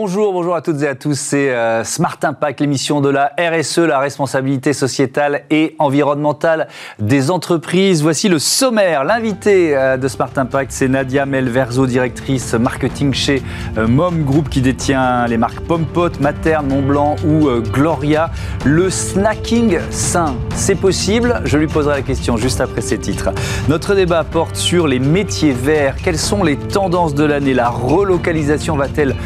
Bonjour, 0.00 0.32
bonjour 0.32 0.54
à 0.54 0.62
toutes 0.62 0.80
et 0.82 0.86
à 0.86 0.94
tous. 0.94 1.18
C'est 1.18 1.50
euh, 1.50 1.82
Smart 1.82 2.18
Impact, 2.22 2.60
l'émission 2.60 3.00
de 3.00 3.08
la 3.08 3.32
RSE, 3.36 3.78
la 3.78 3.98
responsabilité 3.98 4.72
sociétale 4.72 5.42
et 5.50 5.74
environnementale 5.80 6.68
des 7.00 7.32
entreprises. 7.32 8.00
Voici 8.00 8.28
le 8.28 8.38
sommaire. 8.38 9.02
L'invité 9.02 9.76
euh, 9.76 9.96
de 9.96 10.06
Smart 10.06 10.30
Impact, 10.36 10.70
c'est 10.70 10.86
Nadia 10.86 11.26
Melverzo, 11.26 11.88
directrice 11.88 12.54
marketing 12.54 13.12
chez 13.12 13.42
euh, 13.76 13.88
Mom 13.88 14.22
Group 14.22 14.48
qui 14.48 14.60
détient 14.60 15.26
les 15.26 15.36
marques 15.36 15.62
Pompot, 15.62 16.10
Materne, 16.20 16.68
Montblanc 16.68 17.16
ou 17.26 17.50
Gloria. 17.72 18.30
Le 18.64 18.90
snacking 18.90 19.80
sain, 19.90 20.36
c'est 20.54 20.76
possible? 20.76 21.42
Je 21.44 21.58
lui 21.58 21.66
poserai 21.66 21.96
la 21.96 22.02
question 22.02 22.36
juste 22.36 22.60
après 22.60 22.82
ces 22.82 22.98
titres. 22.98 23.30
Notre 23.68 23.96
débat 23.96 24.22
porte 24.22 24.54
sur 24.54 24.86
les 24.86 25.00
métiers 25.00 25.50
verts. 25.50 25.96
Quelles 25.96 26.18
sont 26.18 26.44
les 26.44 26.56
tendances 26.56 27.16
de 27.16 27.24
l'année? 27.24 27.52
La 27.52 27.68
relocalisation 27.68 28.76
va-t-elle 28.76 29.16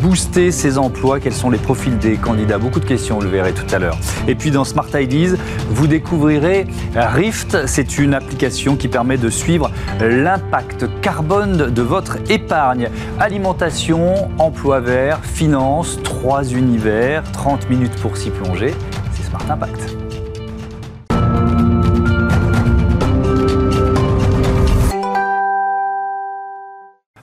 bouger 0.00 0.20
ces 0.32 0.78
emplois 0.78 1.18
Quels 1.20 1.34
sont 1.34 1.50
les 1.50 1.58
profils 1.58 1.96
des 1.98 2.16
candidats 2.16 2.58
Beaucoup 2.58 2.80
de 2.80 2.84
questions, 2.84 3.16
vous 3.16 3.22
le 3.24 3.28
verrez 3.28 3.52
tout 3.52 3.74
à 3.74 3.78
l'heure. 3.78 3.98
Et 4.28 4.34
puis 4.34 4.50
dans 4.50 4.64
Smart 4.64 4.88
Ideas, 4.94 5.36
vous 5.70 5.86
découvrirez 5.86 6.66
Rift. 6.94 7.66
C'est 7.66 7.98
une 7.98 8.14
application 8.14 8.76
qui 8.76 8.88
permet 8.88 9.16
de 9.16 9.28
suivre 9.28 9.70
l'impact 10.00 10.86
carbone 11.00 11.70
de 11.70 11.82
votre 11.82 12.18
épargne. 12.30 12.88
Alimentation, 13.18 14.30
emploi 14.38 14.80
vert, 14.80 15.20
finance, 15.22 15.98
trois 16.02 16.44
univers, 16.44 17.22
30 17.32 17.68
minutes 17.68 17.96
pour 18.00 18.16
s'y 18.16 18.30
plonger. 18.30 18.74
C'est 19.12 19.28
Smart 19.28 19.44
Impact. 19.50 19.99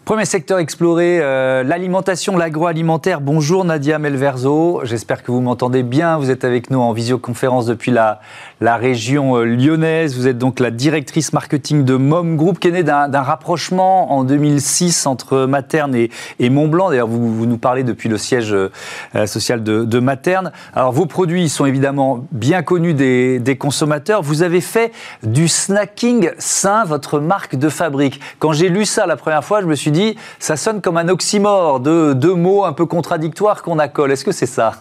Premier 0.07 0.23
secteur 0.23 0.59
exploré, 0.59 1.19
euh, 1.19 1.63
l'alimentation, 1.63 2.37
l'agroalimentaire. 2.37 3.19
Bonjour 3.19 3.65
Nadia 3.65 3.99
Melverzo, 3.99 4.79
j'espère 4.85 5.21
que 5.21 5.33
vous 5.33 5.41
m'entendez 5.41 5.83
bien. 5.83 6.17
Vous 6.17 6.31
êtes 6.31 6.45
avec 6.45 6.69
nous 6.69 6.79
en 6.79 6.93
visioconférence 6.93 7.65
depuis 7.65 7.91
la, 7.91 8.21
la 8.61 8.77
région 8.77 9.35
euh, 9.35 9.43
lyonnaise. 9.43 10.15
Vous 10.15 10.29
êtes 10.29 10.37
donc 10.37 10.61
la 10.61 10.71
directrice 10.71 11.33
marketing 11.33 11.83
de 11.83 11.95
Mom 11.95 12.37
Group, 12.37 12.57
qui 12.57 12.69
est 12.69 12.71
née 12.71 12.83
d'un 12.83 13.21
rapprochement 13.21 14.13
en 14.13 14.23
2006 14.23 15.07
entre 15.07 15.39
Materne 15.39 15.93
et, 15.93 16.49
Montblanc. 16.49 16.89
D'ailleurs, 16.89 17.09
vous, 17.09 17.35
vous, 17.35 17.45
nous 17.45 17.57
parlez 17.57 17.83
depuis 17.83 18.07
le 18.07 18.17
siège 18.17 18.53
euh, 18.53 19.25
social 19.25 19.61
de, 19.61 19.83
de, 19.83 19.99
Materne. 19.99 20.53
Alors, 20.73 20.93
vos 20.93 21.05
produits 21.05 21.49
sont 21.49 21.65
évidemment 21.65 22.25
bien 22.31 22.63
connus 22.63 22.93
des 22.93 23.57
consommateurs. 23.59 24.21
Vous 24.21 24.41
avez 24.41 24.61
fait 24.61 24.93
du 25.23 25.49
snacking 25.49 26.29
sain, 26.37 26.85
votre 26.85 27.19
marque 27.19 27.57
de 27.57 27.67
fabrique. 27.67 28.21
Quand 28.39 28.53
j'ai 28.53 28.69
lu 28.69 28.85
ça 28.85 29.05
la 29.05 29.17
première 29.17 29.43
fois, 29.43 29.59
je 29.59 29.65
me 29.65 29.75
suis 29.75 29.91
dit 29.91 29.96
ça 30.39 30.55
sonne 30.55 30.81
comme 30.81 30.97
un 30.97 31.09
oxymore, 31.09 31.79
de 31.79 32.13
deux 32.13 32.35
mots 32.35 32.63
un 32.65 32.73
peu 32.73 32.85
contradictoires 32.85 33.63
qu'on 33.63 33.79
accole. 33.79 34.11
Est-ce 34.11 34.25
que 34.25 34.31
c'est 34.31 34.45
ça? 34.45 34.73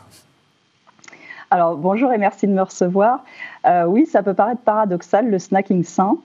Alors 1.51 1.77
bonjour 1.77 2.13
et 2.13 2.19
merci 2.19 2.49
de 2.49 2.53
me 2.53 2.63
recevoir. 2.63 3.21
Euh, 3.67 3.85
oui, 3.85 4.07
ça 4.07 4.25
peut 4.25 4.35
paraître 4.35 4.63
paradoxal, 4.63 5.31
le 5.31 5.39
snacking 5.39 5.85
sain, 5.85 6.17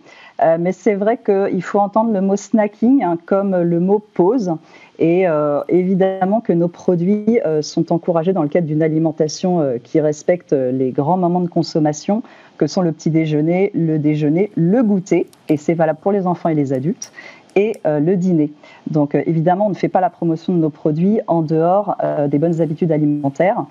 euh, 0.42 0.58
mais 0.60 0.72
c'est 0.72 0.96
vrai 0.96 1.20
qu'il 1.24 1.62
faut 1.62 1.80
entendre 1.80 2.12
le 2.12 2.22
mot 2.22 2.36
snacking 2.36 3.04
hein, 3.04 3.18
comme 3.28 3.56
le 3.56 3.80
mot 3.80 4.00
pause. 4.00 4.52
Et 4.98 5.28
euh, 5.28 5.62
évidemment 5.70 6.42
que 6.42 6.54
nos 6.54 6.68
produits 6.68 7.40
sont 7.62 7.92
encouragés 7.92 8.34
dans 8.34 8.44
le 8.44 8.50
cadre 8.50 8.68
d'une 8.68 8.84
alimentation 8.84 9.80
qui 9.84 10.00
respecte 10.00 10.54
les 10.54 10.92
grands 10.92 11.18
moments 11.18 11.42
de 11.42 11.50
consommation, 11.50 12.24
que 12.58 12.68
sont 12.68 12.82
le 12.82 12.92
petit 12.92 13.10
déjeuner, 13.10 13.72
le 13.74 13.98
déjeuner, 13.98 14.52
le 14.56 14.84
goûter, 14.84 15.28
et 15.50 15.58
c'est 15.58 15.74
valable 15.74 16.00
pour 16.02 16.12
les 16.12 16.28
enfants 16.28 16.50
et 16.50 16.56
les 16.56 16.74
adultes 16.74 17.12
et 17.56 17.74
euh, 17.86 18.00
le 18.00 18.16
dîner. 18.16 18.52
Donc 18.90 19.16
euh, 19.16 19.24
évidemment, 19.26 19.68
on 19.68 19.70
ne 19.70 19.76
fait 19.76 19.90
pas 19.90 20.02
la 20.02 20.10
promotion 20.10 20.54
de 20.54 20.60
nos 20.60 20.70
produits 20.70 21.20
en 21.28 21.42
dehors 21.42 21.96
euh, 22.04 22.28
des 22.28 22.40
bonnes 22.40 22.62
habitudes 22.62 22.92
alimentaires. 22.92 23.66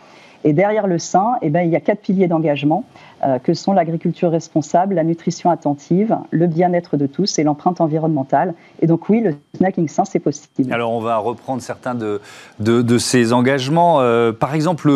Et 0.44 0.52
derrière 0.52 0.86
le 0.86 0.98
sein, 0.98 1.34
eh 1.42 1.50
ben, 1.50 1.62
il 1.62 1.70
y 1.70 1.76
a 1.76 1.80
quatre 1.80 2.00
piliers 2.00 2.28
d'engagement 2.28 2.84
euh, 3.22 3.38
que 3.38 3.52
sont 3.52 3.72
l'agriculture 3.72 4.30
responsable, 4.30 4.94
la 4.94 5.04
nutrition 5.04 5.50
attentive, 5.50 6.16
le 6.30 6.46
bien-être 6.46 6.96
de 6.96 7.06
tous 7.06 7.38
et 7.38 7.44
l'empreinte 7.44 7.80
environnementale. 7.80 8.54
Et 8.80 8.86
donc 8.86 9.08
oui, 9.10 9.20
le 9.20 9.34
snacking 9.56 9.88
sain, 9.88 10.04
c'est 10.06 10.18
possible. 10.18 10.72
Alors 10.72 10.92
on 10.92 11.00
va 11.00 11.18
reprendre 11.18 11.60
certains 11.60 11.94
de, 11.94 12.20
de, 12.58 12.98
ces 12.98 13.32
engagements. 13.34 14.00
Euh, 14.00 14.32
par 14.32 14.54
exemple, 14.54 14.90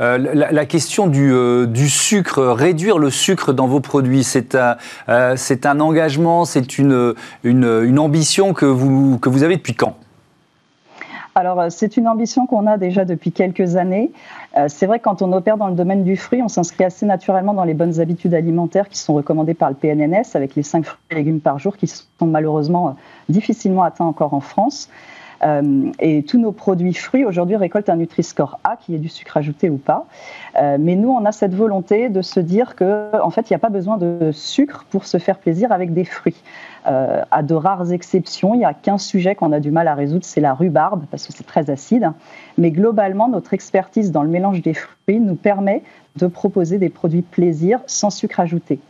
euh, 0.00 0.18
la, 0.18 0.66
question 0.66 1.06
du, 1.06 1.32
du, 1.68 1.88
sucre, 1.88 2.42
réduire 2.42 2.98
le 2.98 3.08
sucre 3.08 3.54
dans 3.54 3.66
vos 3.66 3.80
produits, 3.80 4.24
c'est 4.24 4.54
un, 4.54 4.76
un 5.08 5.80
engagement, 5.80 6.44
c'est 6.44 6.78
une, 6.78 7.14
une, 7.44 7.82
une 7.84 7.98
ambition 7.98 8.52
que 8.52 8.66
vous, 8.66 9.18
que 9.18 9.30
vous 9.30 9.42
avez 9.42 9.56
depuis 9.56 9.74
quand? 9.74 9.96
Alors, 11.34 11.70
c'est 11.70 11.96
une 11.96 12.08
ambition 12.08 12.46
qu'on 12.46 12.66
a 12.66 12.76
déjà 12.76 13.04
depuis 13.04 13.32
quelques 13.32 13.76
années. 13.76 14.10
Euh, 14.56 14.66
c'est 14.68 14.86
vrai 14.86 14.98
que 14.98 15.04
quand 15.04 15.22
on 15.22 15.32
opère 15.32 15.56
dans 15.56 15.68
le 15.68 15.74
domaine 15.74 16.02
du 16.02 16.16
fruit, 16.16 16.42
on 16.42 16.48
s'inscrit 16.48 16.84
assez 16.84 17.06
naturellement 17.06 17.54
dans 17.54 17.64
les 17.64 17.74
bonnes 17.74 18.00
habitudes 18.00 18.34
alimentaires 18.34 18.88
qui 18.88 18.98
sont 18.98 19.14
recommandées 19.14 19.54
par 19.54 19.70
le 19.70 19.76
PNNS, 19.76 20.34
avec 20.34 20.56
les 20.56 20.62
5 20.62 20.84
fruits 20.84 20.98
et 21.10 21.14
légumes 21.14 21.40
par 21.40 21.58
jour 21.58 21.76
qui 21.76 21.86
sont 21.86 22.26
malheureusement 22.26 22.88
euh, 22.88 22.92
difficilement 23.28 23.84
atteints 23.84 24.06
encore 24.06 24.34
en 24.34 24.40
France. 24.40 24.88
Euh, 25.42 25.90
et 26.00 26.22
tous 26.24 26.38
nos 26.38 26.52
produits 26.52 26.92
fruits 26.92 27.24
aujourd'hui 27.24 27.56
récoltent 27.56 27.88
un 27.88 27.96
Nutri-Score 27.96 28.58
A, 28.64 28.76
qui 28.76 28.94
est 28.94 28.98
du 28.98 29.08
sucre 29.08 29.36
ajouté 29.36 29.70
ou 29.70 29.78
pas. 29.78 30.06
mais 30.54 30.96
nous, 30.96 31.08
on 31.08 31.24
a 31.24 31.32
cette 31.32 31.54
volonté 31.54 32.10
de 32.10 32.20
se 32.20 32.40
dire 32.40 32.76
que, 32.76 33.08
en 33.22 33.30
fait, 33.30 33.48
il 33.48 33.52
n'y 33.54 33.56
a 33.56 33.60
pas 33.60 33.70
besoin 33.70 33.96
de 33.96 34.32
sucre 34.32 34.84
pour 34.90 35.06
se 35.06 35.16
faire 35.16 35.38
plaisir 35.38 35.72
avec 35.72 35.94
des 35.94 36.04
fruits. 36.04 36.42
Euh, 36.86 37.22
à 37.30 37.42
de 37.42 37.54
rares 37.54 37.92
exceptions, 37.92 38.54
il 38.54 38.60
y 38.60 38.64
a 38.64 38.72
qu'un 38.72 38.98
sujet 38.98 39.34
qu'on 39.34 39.52
a 39.52 39.60
du 39.60 39.70
mal 39.70 39.86
à 39.88 39.94
résoudre, 39.94 40.24
c'est 40.24 40.40
la 40.40 40.54
rhubarbe, 40.54 41.04
parce 41.10 41.26
que 41.26 41.32
c'est 41.32 41.46
très 41.46 41.70
acide. 41.70 42.10
Mais 42.56 42.70
globalement, 42.70 43.28
notre 43.28 43.52
expertise 43.52 44.12
dans 44.12 44.22
le 44.22 44.30
mélange 44.30 44.62
des 44.62 44.74
fruits 44.74 45.20
nous 45.20 45.34
permet 45.34 45.82
de 46.16 46.26
proposer 46.26 46.78
des 46.78 46.88
produits 46.88 47.22
plaisir 47.22 47.80
sans 47.86 48.10
sucre 48.10 48.40
ajouté. 48.40 48.80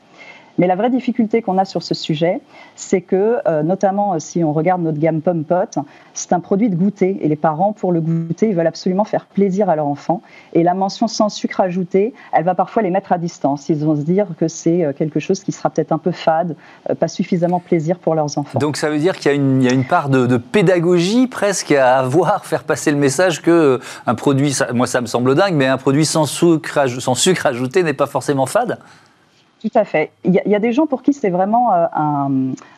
Mais 0.59 0.67
la 0.67 0.77
vraie 0.77 0.91
difficulté 0.91 1.43
qu'on 1.43 1.59
a 1.59 1.65
sur 1.65 1.83
ce 1.83 1.95
sujet, 1.95 2.41
c'est 2.77 3.01
que, 3.01 3.39
euh, 3.47 3.63
notamment 3.63 4.15
euh, 4.15 4.19
si 4.19 4.45
on 4.45 4.53
regarde 4.53 4.83
notre 4.83 4.99
gamme 4.99 5.21
Pomme 5.21 5.45
Pot, 5.45 5.79
c'est 6.15 6.33
un 6.33 6.41
produit 6.41 6.69
de 6.69 6.77
goûter. 6.77 7.19
Et 7.23 7.29
les 7.29 7.37
parents, 7.37 7.73
pour 7.73 7.93
le 7.93 8.01
goûter, 8.01 8.49
ils 8.49 8.55
veulent 8.55 8.67
absolument 8.67 9.05
faire 9.05 9.27
plaisir 9.27 9.71
à 9.71 9.77
leur 9.77 9.87
enfant. 9.87 10.23
Et 10.53 10.63
la 10.63 10.75
mention 10.75 11.09
sans 11.09 11.29
sucre 11.29 11.61
ajouté, 11.61 12.15
elle 12.33 12.45
va 12.45 12.55
parfois 12.55 12.83
les 12.83 12.91
mettre 12.91 13.13
à 13.13 13.19
distance. 13.19 13.69
Ils 13.69 13.85
vont 13.85 13.97
se 13.97 14.03
dire 14.03 14.27
que 14.39 14.49
c'est 14.49 14.85
euh, 14.85 14.93
quelque 14.93 15.21
chose 15.21 15.43
qui 15.43 15.53
sera 15.53 15.71
peut-être 15.71 15.93
un 15.93 15.99
peu 15.99 16.13
fade, 16.13 16.57
pas 16.99 17.09
suffisamment 17.09 17.61
plaisir 17.61 17.99
pour 17.99 18.15
leurs 18.15 18.39
enfants. 18.39 18.59
Donc 18.59 18.77
ça 18.77 18.91
veut 18.91 18.99
dire 18.99 19.17
qu'il 19.17 19.33
y, 19.63 19.69
a 19.69 19.73
une 19.73 19.85
part 19.85 20.09
de, 20.09 20.37
pédagogie 20.37 21.27
presque 21.27 21.73
à 21.73 21.99
avoir, 21.99 22.45
faire 22.51 22.65
passer 22.65 22.91
le 22.91 22.97
message 22.97 23.43
que 23.43 23.81
un 24.07 24.15
produit, 24.15 24.57
moi 24.75 24.87
ça 24.87 25.01
me 25.01 25.07
semble 25.07 25.35
dingue, 25.35 25.55
mais 25.55 25.67
un 25.67 25.79
produit 25.79 26.05
sans 26.05 26.27
sucre 26.27 27.47
ajouté 27.47 27.83
n'est 27.83 27.93
pas 27.93 28.07
forcément 28.07 28.47
fade? 28.47 28.79
Tout 29.61 29.71
à 29.75 29.85
fait. 29.85 30.11
Il 30.25 30.33
y, 30.33 30.55
a, 30.55 30.59
des 30.59 30.73
gens 30.73 30.87
pour 30.87 31.03
qui 31.03 31.13
c'est 31.13 31.29
vraiment 31.29 31.73
euh, 31.73 31.87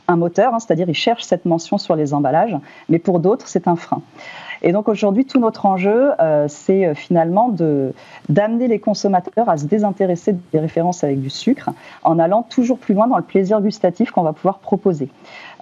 un, 0.09 0.17
moteur, 0.17 0.53
hein, 0.53 0.59
c'est-à-dire 0.59 0.89
ils 0.89 0.95
cherchent 0.95 1.23
cette 1.23 1.45
mention 1.45 1.79
sur 1.79 1.95
les 1.95 2.13
emballages, 2.13 2.57
mais 2.89 2.99
pour 2.99 3.21
d'autres, 3.21 3.47
c'est 3.47 3.69
un 3.69 3.77
frein. 3.77 4.03
Et 4.63 4.73
donc 4.73 4.89
aujourd'hui, 4.89 5.25
tout 5.25 5.41
notre 5.41 5.67
enjeu, 5.67 6.13
euh, 6.21 6.47
c'est 6.49 6.87
euh, 6.87 6.95
finalement 6.95 7.55
d'amener 8.29 8.69
les 8.69 8.79
consommateurs 8.79 9.49
à 9.49 9.57
se 9.57 9.67
désintéresser 9.67 10.37
des 10.53 10.59
références 10.59 11.03
avec 11.05 11.21
du 11.21 11.31
sucre 11.31 11.71
en 12.03 12.19
allant 12.19 12.43
toujours 12.43 12.79
plus 12.79 12.95
loin 12.95 13.07
dans 13.07 13.17
le 13.17 13.25
plaisir 13.25 13.61
gustatif 13.61 14.11
qu'on 14.11 14.23
va 14.23 14.33
pouvoir 14.33 14.59
proposer. 14.59 15.09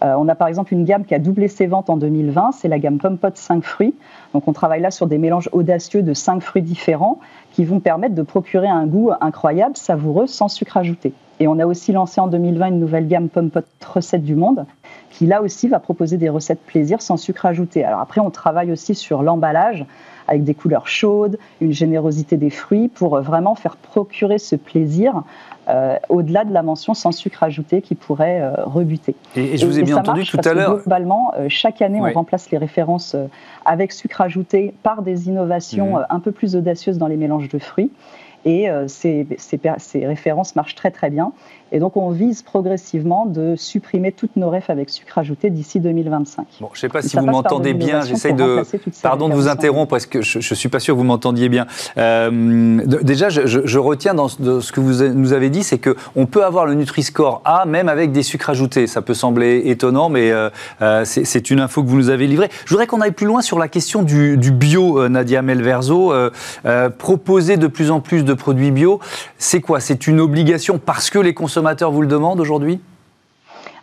On 0.03 0.29
a 0.29 0.35
par 0.35 0.49
exemple 0.49 0.73
une 0.73 0.85
gamme 0.85 1.05
qui 1.05 1.15
a 1.15 1.19
doublé 1.19 1.49
ses 1.49 1.67
ventes 1.67 1.91
en 1.91 1.97
2020, 1.97 2.53
c'est 2.53 2.69
la 2.69 2.79
gamme 2.79 2.99
Pomme 2.99 3.19
Pot 3.19 3.37
5 3.37 3.63
fruits. 3.63 3.95
Donc 4.33 4.49
on 4.49 4.53
travaille 4.53 4.81
là 4.81 4.91
sur 4.91 5.07
des 5.07 5.19
mélanges 5.19 5.49
audacieux 5.53 6.03
de 6.03 6.15
5 6.15 6.43
fruits 6.43 6.63
différents 6.63 7.19
qui 7.53 7.65
vont 7.65 7.81
permettre 7.81 8.15
de 8.15 8.23
procurer 8.23 8.69
un 8.69 8.87
goût 8.87 9.11
incroyable, 9.21 9.77
savoureux, 9.77 10.27
sans 10.27 10.49
sucre 10.49 10.77
ajouté. 10.77 11.13
Et 11.41 11.49
on 11.49 11.59
a 11.59 11.65
aussi 11.65 11.93
lancé 11.93 12.21
en 12.21 12.29
2020 12.29 12.69
une 12.69 12.81
nouvelle 12.81 13.09
gamme 13.09 13.31
Pomme 13.31 13.51
Pot 13.51 13.65
Recettes 13.95 14.25
du 14.25 14.37
Monde, 14.37 14.67
qui 15.11 15.27
là 15.27 15.41
aussi 15.41 15.69
va 15.69 15.81
proposer 15.81 16.19
des 16.19 16.29
recettes 16.29 16.61
plaisir 16.61 17.01
sans 17.01 17.17
sucre 17.17 17.47
ajouté. 17.47 17.83
Alors 17.83 18.01
après, 18.01 18.21
on 18.21 18.31
travaille 18.31 18.71
aussi 18.71 18.95
sur 18.95 19.23
l'emballage 19.23 19.87
avec 20.29 20.45
des 20.45 20.55
couleurs 20.55 20.87
chaudes, 20.87 21.39
une 21.61 21.73
générosité 21.73 22.37
des 22.37 22.51
fruits 22.51 22.89
pour 22.89 23.21
vraiment 23.21 23.55
faire 23.55 23.77
procurer 23.77 24.39
ce 24.39 24.55
plaisir 24.55 25.25
euh, 25.69 25.97
au-delà 26.09 26.45
de 26.45 26.53
la 26.53 26.63
mention 26.63 26.95
sans 26.95 27.13
sucre 27.13 27.43
ajouté 27.43 27.81
qui 27.81 27.95
pourrait 27.95 28.41
euh, 28.41 28.53
rebuter. 28.65 29.15
Et, 29.35 29.57
je 29.57 29.67
vous 29.67 29.79
ai 29.79 29.83
bien 29.83 29.97
entendu 29.97 30.25
tout 30.25 30.39
à 30.45 30.55
l'heure. 30.55 30.77
Globalement, 30.79 31.33
euh, 31.37 31.47
chaque 31.49 31.81
année, 31.83 32.01
on 32.01 32.13
remplace 32.13 32.51
les 32.51 32.59
références 32.59 33.17
avec 33.65 33.93
sucre 33.93 34.21
ajouté 34.21 34.75
par 34.83 35.03
des 35.03 35.29
innovations 35.29 35.99
mhm. 35.99 36.07
un 36.11 36.21
peu 36.21 36.33
plus 36.33 36.55
audacieuses 36.55 36.99
dans 36.99 37.07
les 37.09 37.17
mélanges 37.17 37.49
de 37.49 37.59
fruits. 37.59 37.91
Et 38.45 38.69
ces, 38.87 39.27
ces, 39.39 39.61
ces, 39.79 40.07
références 40.07 40.57
marchent 40.57 40.75
très 40.75 40.91
très 40.91 41.11
bien. 41.11 41.33
Et 41.73 41.79
donc, 41.79 41.97
on 41.97 42.11
vise 42.11 42.43
progressivement 42.43 43.27
de 43.27 43.55
supprimer 43.57 44.11
toutes 44.11 44.35
nos 44.37 44.51
refs 44.51 44.71
avec 44.71 44.91
sucre 44.91 45.19
ajouté 45.19 45.51
d'ici 45.51 45.79
2025. 45.79 46.47
Bon, 46.61 46.69
je 46.73 46.79
ne 46.79 46.81
sais 46.81 46.89
pas 46.89 47.01
si 47.01 47.17
vous 47.17 47.27
m'entendez 47.27 47.75
bien. 47.75 48.03
J'essaie 48.03 48.33
de. 48.33 48.63
Pardon 49.03 49.29
de 49.29 49.35
vous 49.35 49.49
interrompre 49.49 49.91
parce 49.91 50.07
que 50.07 50.21
je 50.21 50.39
ne 50.39 50.57
suis 50.57 50.69
pas 50.69 50.81
sûr 50.81 50.95
que 50.95 50.99
vous 50.99 51.05
m'entendiez 51.05 51.49
bien. 51.49 51.67
Euh, 51.97 52.81
déjà, 53.03 53.29
je, 53.29 53.79
retiens 53.79 54.15
dans 54.15 54.29
ce 54.29 54.73
que 54.73 54.81
vous 54.81 55.05
nous 55.15 55.33
avez 55.33 55.49
dit, 55.49 55.63
c'est 55.63 55.79
qu'on 55.79 56.27
peut 56.27 56.45
avoir 56.45 56.67
le 56.67 56.75
Nutri-Score 56.75 57.41
A 57.45 57.65
même 57.67 57.89
avec 57.89 58.11
des 58.11 58.23
sucres 58.23 58.51
ajoutés. 58.51 58.87
Ça 58.87 59.03
peut 59.03 59.15
sembler 59.15 59.63
étonnant, 59.67 60.09
mais 60.09 60.33
euh, 60.33 60.51
euh, 60.83 61.05
c'est 61.05 61.51
une 61.51 61.61
info 61.61 61.83
que 61.85 61.89
vous 61.89 61.97
nous 61.97 62.11
avez 62.11 62.27
livrée. 62.27 62.49
Je 62.65 62.71
voudrais 62.71 62.87
qu'on 62.87 63.01
aille 63.01 63.13
plus 63.13 63.27
loin 63.27 63.43
sur 63.43 63.59
la 63.59 63.69
question 63.69 64.03
du, 64.03 64.37
du 64.37 64.51
bio, 64.51 65.09
Nadia 65.09 65.43
Melverzo. 65.43 66.13
proposer 66.99 67.57
de 67.57 67.67
plus 67.69 67.91
en 67.91 68.01
plus 68.01 68.25
de 68.25 68.35
produits 68.35 68.73
bio, 68.73 68.99
c'est 69.39 69.61
quoi? 69.61 69.81
C'est 69.81 70.07
une 70.07 70.21
obligation 70.21 70.79
parce 70.79 71.11
que 71.11 71.19
les 71.19 71.33
consommateurs 71.35 71.60
vous 71.91 72.03
le 72.03 72.09
demandent 72.09 72.41
aujourd'hui? 72.41 72.81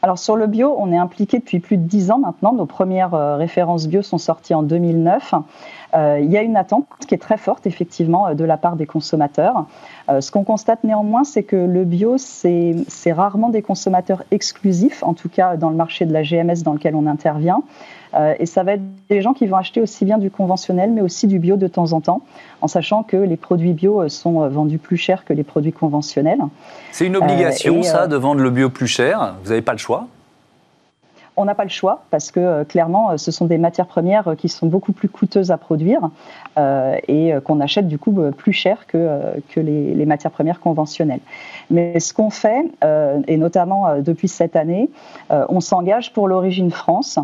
Alors 0.01 0.19
sur 0.19 0.35
le 0.35 0.47
bio, 0.47 0.75
on 0.77 0.91
est 0.91 0.97
impliqué 0.97 1.39
depuis 1.39 1.59
plus 1.59 1.77
de 1.77 1.83
10 1.83 2.11
ans 2.11 2.19
maintenant. 2.19 2.53
Nos 2.53 2.65
premières 2.65 3.13
euh, 3.13 3.35
références 3.35 3.87
bio 3.87 4.01
sont 4.01 4.17
sorties 4.17 4.53
en 4.53 4.61
2009. 4.63 5.33
Euh, 5.95 6.19
il 6.21 6.29
y 6.29 6.37
a 6.37 6.43
une 6.43 6.55
attente 6.55 6.85
qui 7.07 7.15
est 7.15 7.17
très 7.17 7.37
forte 7.37 7.65
effectivement 7.65 8.27
euh, 8.27 8.33
de 8.33 8.43
la 8.43 8.57
part 8.57 8.75
des 8.75 8.85
consommateurs. 8.85 9.65
ce 10.07 10.31
qu'on 10.31 10.43
constate 10.43 10.83
néanmoins, 10.83 11.23
c'est 11.23 11.43
que 11.43 11.55
le 11.55 11.83
bio, 11.83 12.17
c'est 12.17 12.85
rarement 13.11 13.49
des 13.49 13.61
consommateurs 13.61 14.23
exclusifs, 14.31 15.03
en 15.03 15.13
tout 15.13 15.29
cas 15.29 15.57
dans 15.57 15.69
le 15.69 15.75
marché 15.75 16.05
de 16.05 16.13
la 16.13 16.23
GMS 16.23 16.63
dans 16.63 16.73
lequel 16.73 16.95
on 16.95 17.07
intervient. 17.07 17.63
Euh, 18.17 18.33
et 18.39 18.45
ça 18.45 18.63
va 18.63 18.73
être 18.73 18.81
des 19.09 19.21
gens 19.21 19.33
qui 19.33 19.45
vont 19.45 19.57
acheter 19.57 19.81
aussi 19.81 20.05
bien 20.05 20.17
du 20.17 20.31
conventionnel, 20.31 20.91
mais 20.91 21.01
aussi 21.01 21.27
du 21.27 21.39
bio 21.39 21.55
de 21.55 21.67
temps 21.67 21.93
en 21.93 22.01
temps, 22.01 22.21
en 22.61 22.67
sachant 22.67 23.03
que 23.03 23.17
les 23.17 23.37
produits 23.37 23.73
bio 23.73 24.01
euh, 24.01 24.09
sont 24.09 24.41
euh, 24.41 24.49
vendus 24.49 24.79
plus 24.79 24.97
cher 24.97 25.23
que 25.23 25.33
les 25.33 25.43
produits 25.43 25.73
conventionnels. 25.73 26.39
C'est 26.91 27.05
une 27.05 27.17
obligation, 27.17 27.83
ça, 27.83 28.07
de 28.07 28.15
vendre 28.15 28.41
le 28.41 28.49
bio 28.49 28.69
plus 28.69 28.87
cher 28.87 29.35
Vous 29.43 29.49
n'avez 29.49 29.61
pas 29.61 29.73
le 29.73 29.77
choix 29.77 30.07
on 31.37 31.45
n'a 31.45 31.55
pas 31.55 31.63
le 31.63 31.69
choix 31.69 32.03
parce 32.11 32.31
que 32.31 32.63
clairement, 32.63 33.17
ce 33.17 33.31
sont 33.31 33.45
des 33.45 33.57
matières 33.57 33.87
premières 33.87 34.35
qui 34.37 34.49
sont 34.49 34.67
beaucoup 34.67 34.91
plus 34.91 35.07
coûteuses 35.09 35.51
à 35.51 35.57
produire 35.57 36.09
et 36.57 37.33
qu'on 37.43 37.59
achète 37.59 37.87
du 37.87 37.97
coup 37.97 38.11
plus 38.35 38.53
cher 38.53 38.87
que, 38.87 39.39
que 39.49 39.59
les, 39.59 40.05
matières 40.05 40.31
premières 40.31 40.59
conventionnelles. 40.59 41.19
Mais 41.69 41.99
ce 41.99 42.13
qu'on 42.13 42.29
fait, 42.29 42.65
et 43.27 43.37
notamment 43.37 44.01
depuis 44.01 44.27
cette 44.27 44.55
année, 44.55 44.89
on 45.29 45.59
s'engage 45.59 46.13
pour 46.13 46.27
l'origine 46.27 46.71
France 46.71 47.19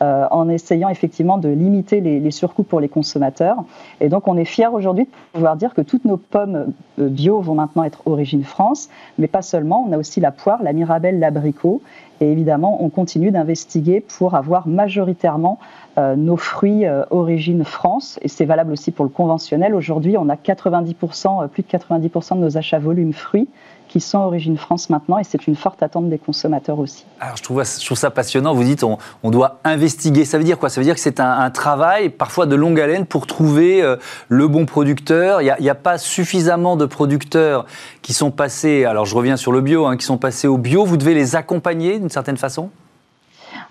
euh, 0.00 0.28
en 0.30 0.48
essayant 0.48 0.90
effectivement 0.90 1.38
de 1.38 1.48
limiter 1.48 2.00
les, 2.00 2.20
les, 2.20 2.30
surcoûts 2.30 2.62
pour 2.62 2.78
les 2.78 2.88
consommateurs. 2.88 3.56
Et 4.00 4.08
donc 4.08 4.28
on 4.28 4.36
est 4.36 4.44
fiers 4.44 4.68
aujourd'hui 4.68 5.06
de 5.06 5.10
pouvoir 5.32 5.56
dire 5.56 5.74
que 5.74 5.80
toutes 5.80 6.04
nos 6.04 6.16
pommes 6.16 6.72
euh, 7.00 7.08
bio 7.08 7.40
vont 7.40 7.56
maintenant 7.56 7.82
être 7.82 8.06
origine 8.06 8.44
France, 8.44 8.90
mais 9.18 9.26
pas 9.26 9.42
seulement, 9.42 9.84
on 9.88 9.92
a 9.92 9.98
aussi 9.98 10.20
la 10.20 10.30
poire, 10.30 10.62
la 10.62 10.72
mirabelle, 10.72 11.18
l'abricot. 11.18 11.82
Et 12.20 12.30
évidemment, 12.30 12.82
on 12.82 12.88
continue 12.88 13.30
d'investiguer 13.30 14.00
pour 14.00 14.34
avoir 14.34 14.66
majoritairement 14.66 15.58
euh, 15.98 16.16
nos 16.16 16.36
fruits 16.36 16.84
origine 17.10 17.64
France. 17.64 18.18
Et 18.22 18.28
c'est 18.28 18.44
valable 18.44 18.72
aussi 18.72 18.90
pour 18.90 19.04
le 19.04 19.10
conventionnel. 19.10 19.74
Aujourd'hui, 19.74 20.16
on 20.16 20.28
a 20.28 20.34
90%, 20.34 21.48
plus 21.48 21.62
de 21.62 21.68
90% 21.68 22.36
de 22.36 22.40
nos 22.40 22.56
achats 22.56 22.78
volume 22.78 23.12
fruits 23.12 23.48
qui 23.88 24.00
sont 24.00 24.18
origine 24.18 24.56
France 24.56 24.90
maintenant 24.90 25.18
et 25.18 25.24
c'est 25.24 25.46
une 25.46 25.56
forte 25.56 25.82
attente 25.82 26.08
des 26.08 26.18
consommateurs 26.18 26.78
aussi. 26.78 27.04
Alors 27.20 27.36
je 27.36 27.42
trouve, 27.42 27.64
je 27.64 27.84
trouve 27.84 27.98
ça 27.98 28.10
passionnant, 28.10 28.54
vous 28.54 28.64
dites 28.64 28.84
on, 28.84 29.30
doit 29.30 29.60
investiguer, 29.64 30.24
ça 30.24 30.38
veut 30.38 30.44
dire 30.44 30.58
quoi? 30.58 30.68
Ça 30.68 30.80
veut 30.80 30.84
dire 30.84 30.94
que 30.94 31.00
c'est 31.00 31.20
un, 31.20 31.50
travail 31.50 32.10
parfois 32.10 32.46
de 32.46 32.54
longue 32.54 32.78
haleine 32.78 33.06
pour 33.06 33.26
trouver 33.26 33.82
euh, 33.82 33.96
le 34.28 34.48
bon 34.48 34.66
producteur. 34.66 35.40
Il 35.40 35.44
n'y 35.60 35.68
a, 35.68 35.72
a, 35.72 35.74
pas 35.74 35.98
suffisamment 35.98 36.76
de 36.76 36.84
producteurs 36.84 37.64
qui 38.02 38.12
sont 38.12 38.30
passés, 38.30 38.84
alors 38.84 39.06
je 39.06 39.14
reviens 39.14 39.36
sur 39.36 39.50
le 39.50 39.60
bio, 39.60 39.86
hein, 39.86 39.96
qui 39.96 40.04
sont 40.04 40.18
passés 40.18 40.46
au 40.46 40.58
bio, 40.58 40.84
vous 40.84 40.96
devez 40.96 41.14
les 41.14 41.36
accompagner 41.36 41.98
d'une 41.98 42.10
certaine 42.10 42.36
façon? 42.36 42.70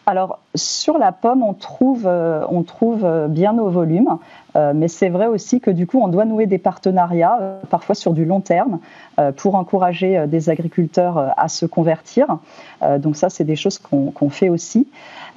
Alors, 0.09 0.39
sur 0.55 0.97
la 0.97 1.11
pomme, 1.11 1.43
on 1.43 1.53
trouve, 1.53 2.07
euh, 2.07 2.45
euh, 2.81 3.27
bien 3.27 3.51
nos 3.51 3.67
volumes, 3.67 4.17
euh, 4.55 4.71
mais 4.73 4.87
c'est 4.87 5.09
vrai 5.09 5.27
aussi 5.27 5.59
que 5.59 5.69
du 5.69 5.85
coup, 5.85 5.99
on 6.01 6.07
doit 6.07 6.23
nouer 6.23 6.45
des 6.45 6.57
partenariats, 6.57 7.59
parfois 7.69 7.93
sur 7.93 8.13
du 8.13 8.23
long 8.23 8.39
terme, 8.39 8.79
pour 9.35 9.55
encourager 9.55 10.25
des 10.27 10.49
agriculteurs 10.49 11.33
à 11.35 11.49
se 11.49 11.65
convertir. 11.65 12.37
donc 12.99 13.17
ça, 13.17 13.29
c'est 13.29 13.43
des 13.43 13.55
choses 13.55 13.79
qu'on 13.79 14.29
fait 14.29 14.47
aussi. 14.47 14.87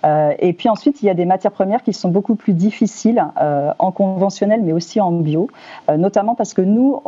Euh, 0.05 0.32
et 0.38 0.52
puis 0.52 0.69
ensuite, 0.69 1.02
il 1.02 1.06
y 1.06 1.11
a 1.11 1.14
des 1.14 1.25
matières 1.25 1.52
premières 1.52 1.82
qui 1.82 1.93
sont 1.93 2.08
beaucoup 2.08 2.35
plus 2.35 2.52
difficiles 2.52 3.25
euh, 3.41 3.73
en 3.79 3.93
conventionnel, 3.93 4.62
mais 4.62 4.73
aussi 4.73 5.00
en 5.00 5.12
bio, 5.12 5.49
euh, 5.88 5.97
notamment 5.97 6.35
parce 6.35 6.55
que 6.55 6.62
nous, 6.62 7.00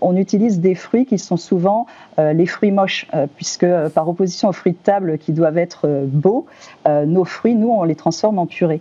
on 0.00 0.16
utilise 0.16 0.60
des 0.60 0.74
fruits 0.74 1.06
qui 1.06 1.18
sont 1.18 1.36
souvent 1.36 1.86
les 2.18 2.46
fruits 2.46 2.70
moches, 2.70 3.06
puisque 3.36 3.66
par 3.94 4.08
opposition 4.08 4.48
aux 4.48 4.52
fruits 4.52 4.72
de 4.72 4.78
table 4.78 5.18
qui 5.18 5.32
doivent 5.32 5.58
être 5.58 6.04
beaux, 6.06 6.46
nos 6.86 7.24
fruits, 7.24 7.54
nous, 7.54 7.70
on 7.70 7.84
les 7.84 7.94
transforme 7.94 8.38
en 8.38 8.46
purée. 8.46 8.80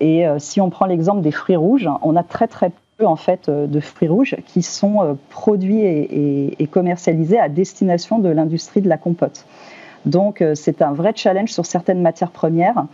et 0.00 0.26
si 0.38 0.60
on 0.60 0.70
prend 0.70 0.86
l'exemple 0.86 1.20
des 1.20 1.30
fruits 1.30 1.56
rouges, 1.56 1.88
on 2.02 2.16
a 2.16 2.22
très 2.22 2.48
très 2.48 2.72
peu 2.98 3.06
en 3.06 3.16
fait 3.16 3.48
de 3.50 3.80
fruits 3.80 4.08
rouges 4.08 4.36
qui 4.46 4.62
sont 4.62 5.16
produits 5.30 5.82
et 5.82 6.66
commercialisés 6.70 7.38
à 7.38 7.48
destination 7.48 8.18
de 8.18 8.28
l'industrie 8.28 8.80
de 8.80 8.88
la 8.88 8.98
compote. 8.98 9.44
Donc 10.04 10.42
euh, 10.42 10.54
c'est 10.54 10.82
un 10.82 10.92
vrai 10.92 11.12
challenge 11.14 11.52
sur 11.52 11.66
certaines 11.66 12.02
matières 12.02 12.30
premières 12.30 12.86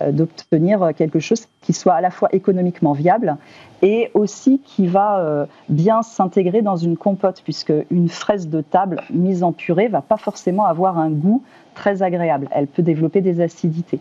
euh, 0.00 0.10
d'obtenir 0.10 0.92
quelque 0.96 1.20
chose 1.20 1.46
qui 1.62 1.72
soit 1.72 1.94
à 1.94 2.00
la 2.00 2.10
fois 2.10 2.28
économiquement 2.32 2.92
viable 2.92 3.36
et 3.82 4.10
aussi 4.14 4.60
qui 4.64 4.86
va 4.86 5.20
euh, 5.20 5.46
bien 5.68 6.02
s'intégrer 6.02 6.62
dans 6.62 6.76
une 6.76 6.96
compote, 6.96 7.42
puisque 7.44 7.72
une 7.90 8.08
fraise 8.08 8.48
de 8.48 8.60
table 8.60 9.02
mise 9.10 9.42
en 9.42 9.52
purée 9.52 9.88
va 9.88 10.00
pas 10.00 10.16
forcément 10.16 10.66
avoir 10.66 10.98
un 10.98 11.10
goût 11.10 11.42
très 11.74 12.02
agréable. 12.02 12.48
Elle 12.52 12.66
peut 12.66 12.82
développer 12.82 13.20
des 13.20 13.40
acidités. 13.40 14.00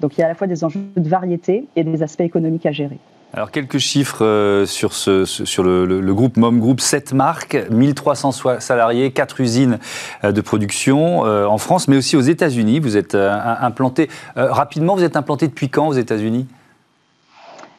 Donc 0.00 0.16
il 0.16 0.20
y 0.20 0.22
a 0.22 0.26
à 0.26 0.28
la 0.28 0.34
fois 0.34 0.46
des 0.46 0.64
enjeux 0.64 0.80
de 0.96 1.08
variété 1.08 1.66
et 1.76 1.84
des 1.84 2.02
aspects 2.02 2.22
économiques 2.22 2.66
à 2.66 2.72
gérer. 2.72 2.98
Alors 3.34 3.50
quelques 3.50 3.78
chiffres 3.78 4.26
euh, 4.26 4.66
sur, 4.66 4.92
ce, 4.92 5.24
sur 5.24 5.62
le, 5.62 6.12
groupe 6.12 6.36
Mom 6.36 6.60
Group, 6.60 6.80
7 6.80 7.14
marques, 7.14 7.56
1300 7.70 8.60
salariés, 8.60 9.10
4 9.10 9.40
usines 9.40 9.78
euh, 10.22 10.32
de 10.32 10.40
production 10.42 11.24
euh, 11.24 11.46
en 11.46 11.56
France, 11.56 11.88
mais 11.88 11.96
aussi 11.96 12.14
aux 12.14 12.20
États-Unis. 12.20 12.78
Vous 12.78 12.98
êtes 12.98 13.14
implanté 13.14 14.10
rapidement. 14.36 14.94
Vous 14.94 15.04
êtes 15.04 15.16
implanté 15.16 15.48
depuis 15.48 15.70
quand 15.70 15.88
aux 15.88 15.94
États-Unis? 15.94 16.46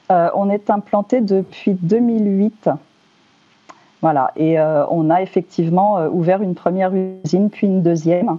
On 0.09 0.50
est 0.51 0.69
implanté 0.69 1.21
depuis 1.21 1.73
2008. 1.73 2.69
Voilà, 4.01 4.31
et 4.35 4.59
on 4.59 5.09
a 5.09 5.23
effectivement 5.23 6.05
ouvert 6.07 6.44
une 6.44 6.53
première 6.53 6.91
usine, 6.94 7.50
puis 7.50 7.65
une 7.65 7.81
deuxième. 7.81 8.38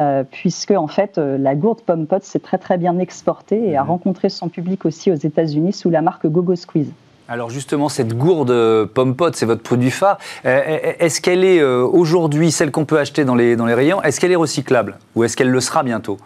Euh, 0.00 0.24
puisque 0.30 0.70
en 0.70 0.88
fait 0.88 1.18
euh, 1.18 1.36
la 1.36 1.54
gourde 1.54 1.82
Pomme 1.82 2.06
Pot 2.06 2.24
s'est 2.24 2.38
très 2.38 2.56
très 2.56 2.78
bien 2.78 2.98
exportée 2.98 3.68
et 3.68 3.76
a 3.76 3.82
mhm. 3.82 3.90
rencontré 3.90 4.30
son 4.30 4.48
public 4.48 4.86
aussi 4.86 5.12
aux 5.12 5.16
États-Unis 5.16 5.74
sous 5.74 5.90
la 5.90 6.00
marque 6.00 6.26
Gogo 6.26 6.56
Squeeze. 6.56 6.90
Alors 7.28 7.50
justement, 7.50 7.90
cette 7.90 8.16
gourde 8.16 8.86
Pomme 8.94 9.14
Pot, 9.14 9.36
c'est 9.36 9.44
votre 9.46 9.62
produit 9.62 9.90
phare. 9.90 10.18
Euh, 10.46 10.60
est-ce 10.98 11.20
qu'elle 11.20 11.44
est, 11.44 11.62
aujourd'hui, 11.62 12.50
celle 12.50 12.70
qu'on 12.70 12.84
peut 12.84 12.98
acheter 12.98 13.24
dans 13.24 13.34
les, 13.34 13.54
dans 13.54 13.66
les 13.66 13.74
rayons, 13.74 14.02
est-ce 14.02 14.18
qu'elle 14.18 14.32
est 14.32 14.36
recyclable? 14.36 14.98
Ou 15.14 15.24
est-ce 15.24 15.36
qu'elle 15.36 15.50
le 15.50 15.60
sera 15.60 15.82
bientôt? 15.82 16.18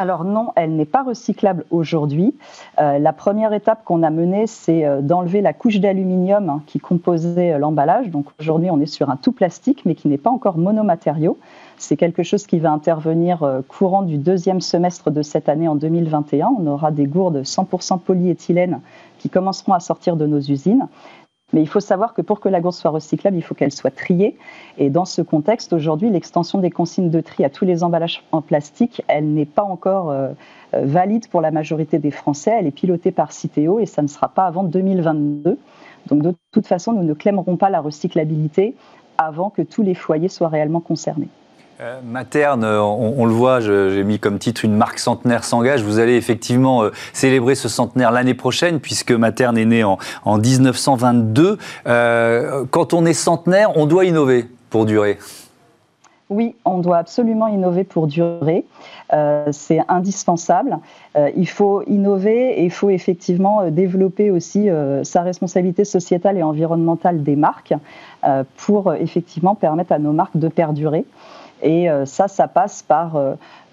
Alors 0.00 0.24
non, 0.24 0.52
elle 0.56 0.76
n'est 0.76 0.86
pas 0.86 1.02
recyclable 1.02 1.64
aujourd'hui. 1.70 2.34
la 2.78 3.12
première 3.12 3.52
étape 3.52 3.84
qu'on 3.84 4.02
a 4.02 4.10
menée, 4.10 4.46
c'est 4.46 5.02
d'enlever 5.02 5.42
la 5.42 5.52
couche 5.52 5.78
d'aluminium 5.78 6.48
hein, 6.48 6.62
qui 6.66 6.78
composait 6.78 7.58
l'emballage. 7.58 8.08
Donc 8.08 8.26
aujourd'hui, 8.40 8.70
on 8.70 8.80
est 8.80 8.86
sur 8.86 9.10
un 9.10 9.16
tout 9.16 9.32
plastique, 9.32 9.82
mais 9.84 9.94
qui 9.94 10.08
n'est 10.08 10.18
pas 10.18 10.30
encore 10.30 10.56
monomatériau. 10.56 11.38
C'est 11.80 11.96
quelque 11.96 12.22
chose 12.22 12.46
qui 12.46 12.58
va 12.58 12.70
intervenir 12.70 13.42
euh, 13.42 13.62
courant 13.66 14.02
du 14.02 14.18
deuxième 14.18 14.60
semestre 14.60 15.10
de 15.10 15.22
cette 15.22 15.48
année 15.48 15.66
en 15.66 15.76
2021. 15.76 16.50
On 16.58 16.66
aura 16.66 16.90
des 16.90 17.06
gourdes 17.06 17.40
100% 17.40 17.98
polyéthylène 18.00 18.80
qui 19.18 19.30
commenceront 19.30 19.72
à 19.72 19.80
sortir 19.80 20.16
de 20.16 20.26
nos 20.26 20.40
usines. 20.40 20.88
Mais 21.52 21.60
il 21.60 21.66
faut 21.66 21.80
savoir 21.80 22.14
que 22.14 22.22
pour 22.22 22.40
que 22.40 22.48
la 22.48 22.60
gourde 22.60 22.74
soit 22.74 22.90
recyclable, 22.90 23.36
il 23.36 23.42
faut 23.42 23.54
qu'elle 23.54 23.72
soit 23.72 23.90
triée. 23.90 24.36
Et 24.78 24.90
dans 24.90 25.04
ce 25.04 25.22
contexte, 25.22 25.72
aujourd'hui, 25.72 26.10
l'extension 26.10 26.58
des 26.58 26.70
consignes 26.70 27.10
de 27.10 27.20
tri 27.20 27.44
à 27.44 27.50
tous 27.50 27.64
les 27.64 27.82
emballages 27.82 28.22
en 28.32 28.40
plastique, 28.40 29.02
elle 29.08 29.32
n'est 29.32 29.46
pas 29.46 29.64
encore 29.64 30.10
euh, 30.10 30.28
euh, 30.74 30.82
valide 30.84 31.26
pour 31.28 31.40
la 31.40 31.50
majorité 31.50 31.98
des 31.98 32.10
Français. 32.10 32.52
Elle 32.58 32.66
est 32.66 32.72
pilotée 32.72 33.10
par 33.10 33.32
Citeo 33.32 33.80
et 33.80 33.86
ça 33.86 34.02
ne 34.02 34.08
sera 34.08 34.28
pas 34.28 34.46
avant 34.46 34.62
2022. 34.62 35.58
Donc 36.06 36.22
de 36.22 36.34
toute 36.52 36.66
façon, 36.66 36.92
nous 36.92 37.04
ne 37.04 37.14
clèmerons 37.14 37.56
pas 37.56 37.70
la 37.70 37.80
recyclabilité 37.80 38.74
avant 39.18 39.50
que 39.50 39.62
tous 39.62 39.82
les 39.82 39.94
foyers 39.94 40.28
soient 40.28 40.48
réellement 40.48 40.80
concernés. 40.80 41.28
Euh, 41.80 42.00
Materne, 42.04 42.64
on, 42.64 43.24
le 43.24 43.32
voit, 43.32 43.60
j'ai 43.60 44.04
mis 44.04 44.18
comme 44.18 44.38
titre 44.38 44.64
une 44.66 44.74
marque 44.76 44.98
centenaire 44.98 45.44
s'engage. 45.44 45.82
Vous 45.82 45.98
allez 45.98 46.14
effectivement 46.14 46.82
euh, 46.82 46.90
célébrer 47.14 47.54
ce 47.54 47.68
centenaire 47.68 48.12
l'année 48.12 48.34
prochaine, 48.34 48.80
puisque 48.80 49.12
Materne 49.12 49.56
est 49.56 49.64
né 49.64 49.82
en, 49.82 49.98
1922. 50.26 51.56
Euh, 51.86 52.64
quand 52.70 52.92
on 52.92 53.06
est 53.06 53.14
centenaire, 53.14 53.76
on 53.78 53.86
doit 53.86 54.04
innover 54.04 54.46
pour 54.68 54.84
durer. 54.84 55.18
Oui, 56.28 56.54
on 56.66 56.78
doit 56.78 56.98
absolument 56.98 57.48
innover 57.48 57.82
pour 57.82 58.06
durer. 58.06 58.64
c'est 59.50 59.80
indispensable. 59.88 60.78
il 61.36 61.48
faut 61.48 61.82
innover 61.88 62.60
et 62.60 62.64
il 62.64 62.70
faut 62.70 62.90
effectivement 62.90 63.68
développer 63.68 64.30
aussi 64.30 64.68
sa 65.02 65.22
responsabilité 65.22 65.84
sociétale 65.84 66.38
et 66.38 66.44
environnementale 66.44 67.24
des 67.24 67.34
marques 67.34 67.74
pour 68.58 68.94
effectivement 68.94 69.56
permettre 69.56 69.90
à 69.90 69.98
nos 69.98 70.12
marques 70.12 70.36
de 70.36 70.46
perdurer. 70.46 71.04
Et 71.62 71.88
ça, 72.04 72.28
ça 72.28 72.48
passe 72.48 72.82
par 72.82 73.20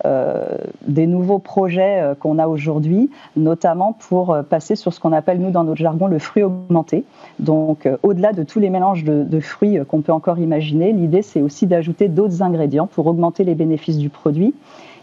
des 0.05 1.07
nouveaux 1.07 1.39
projets 1.39 2.13
qu'on 2.19 2.37
a 2.37 2.47
aujourd'hui, 2.47 3.09
notamment 3.35 3.93
pour 3.93 4.37
passer 4.49 4.75
sur 4.75 4.93
ce 4.93 4.99
qu'on 4.99 5.13
appelle, 5.13 5.39
nous, 5.39 5.51
dans 5.51 5.63
notre 5.63 5.79
jargon, 5.79 6.07
le 6.07 6.19
fruit 6.19 6.43
augmenté. 6.43 7.03
Donc, 7.39 7.87
au-delà 8.03 8.33
de 8.33 8.43
tous 8.43 8.59
les 8.59 8.69
mélanges 8.69 9.03
de, 9.03 9.23
de 9.23 9.39
fruits 9.39 9.79
qu'on 9.87 10.01
peut 10.01 10.11
encore 10.11 10.39
imaginer, 10.39 10.91
l'idée, 10.91 11.21
c'est 11.21 11.41
aussi 11.41 11.65
d'ajouter 11.65 12.07
d'autres 12.07 12.41
ingrédients 12.43 12.87
pour 12.87 13.07
augmenter 13.07 13.43
les 13.43 13.55
bénéfices 13.55 13.97
du 13.97 14.09
produit. 14.09 14.53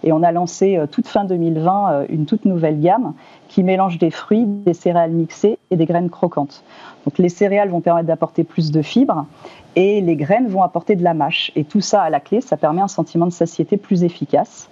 Et 0.04 0.12
on 0.12 0.22
a 0.22 0.32
lancé 0.32 0.78
toute 0.90 1.08
fin 1.08 1.24
2020 1.24 2.06
une 2.10 2.26
toute 2.26 2.44
nouvelle 2.44 2.78
gamme 2.78 3.14
qui 3.48 3.62
mélange 3.62 3.98
des 3.98 4.10
fruits, 4.10 4.44
des 4.44 4.74
céréales 4.74 5.12
mixées 5.12 5.58
et 5.70 5.76
des 5.76 5.86
graines 5.86 6.10
croquantes. 6.10 6.62
Donc 7.06 7.18
les 7.18 7.28
céréales 7.28 7.70
vont 7.70 7.80
permettre 7.80 8.06
d'apporter 8.06 8.44
plus 8.44 8.70
de 8.70 8.82
fibres 8.82 9.24
et 9.76 10.00
les 10.00 10.16
graines 10.16 10.48
vont 10.48 10.62
apporter 10.62 10.96
de 10.96 11.02
la 11.02 11.14
mâche. 11.14 11.52
Et 11.56 11.64
tout 11.64 11.80
ça 11.80 12.02
à 12.02 12.10
la 12.10 12.20
clé, 12.20 12.40
ça 12.40 12.56
permet 12.56 12.80
un 12.80 12.88
sentiment 12.88 13.26
de 13.26 13.32
satiété 13.32 13.76
plus 13.76 14.04
efficace. 14.04 14.68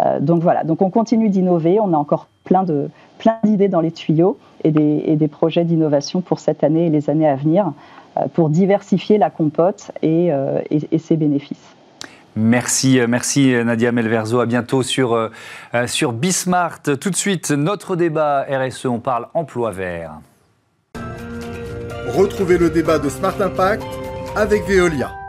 Euh, 0.00 0.20
donc 0.20 0.42
voilà, 0.42 0.64
donc 0.64 0.82
on 0.82 0.90
continue 0.90 1.28
d'innover, 1.28 1.78
on 1.80 1.92
a 1.92 1.96
encore 1.96 2.28
plein 2.44 2.62
de 2.62 2.88
plein 3.18 3.36
d'idées 3.44 3.68
dans 3.68 3.80
les 3.80 3.90
tuyaux 3.90 4.38
et 4.64 4.70
des, 4.70 5.02
et 5.04 5.16
des 5.16 5.28
projets 5.28 5.64
d'innovation 5.64 6.22
pour 6.22 6.38
cette 6.38 6.64
année 6.64 6.86
et 6.86 6.90
les 6.90 7.10
années 7.10 7.28
à 7.28 7.36
venir 7.36 7.72
euh, 8.16 8.22
pour 8.32 8.48
diversifier 8.48 9.18
la 9.18 9.28
compote 9.28 9.90
et, 10.00 10.32
euh, 10.32 10.60
et, 10.70 10.80
et 10.90 10.98
ses 10.98 11.16
bénéfices. 11.16 11.76
Merci, 12.36 12.98
merci 13.08 13.52
Nadia 13.64 13.90
Melverzo. 13.90 14.38
À 14.38 14.46
bientôt 14.46 14.84
sur, 14.84 15.30
sur 15.86 16.12
Bismart. 16.12 16.80
Tout 17.00 17.10
de 17.10 17.16
suite, 17.16 17.50
notre 17.50 17.96
débat 17.96 18.46
RSE, 18.48 18.86
on 18.86 19.00
parle 19.00 19.26
emploi 19.34 19.72
vert. 19.72 20.20
Retrouvez 22.16 22.56
le 22.56 22.70
débat 22.70 23.00
de 23.00 23.08
Smart 23.08 23.34
Impact 23.40 23.82
avec 24.36 24.64
Veolia. 24.66 25.19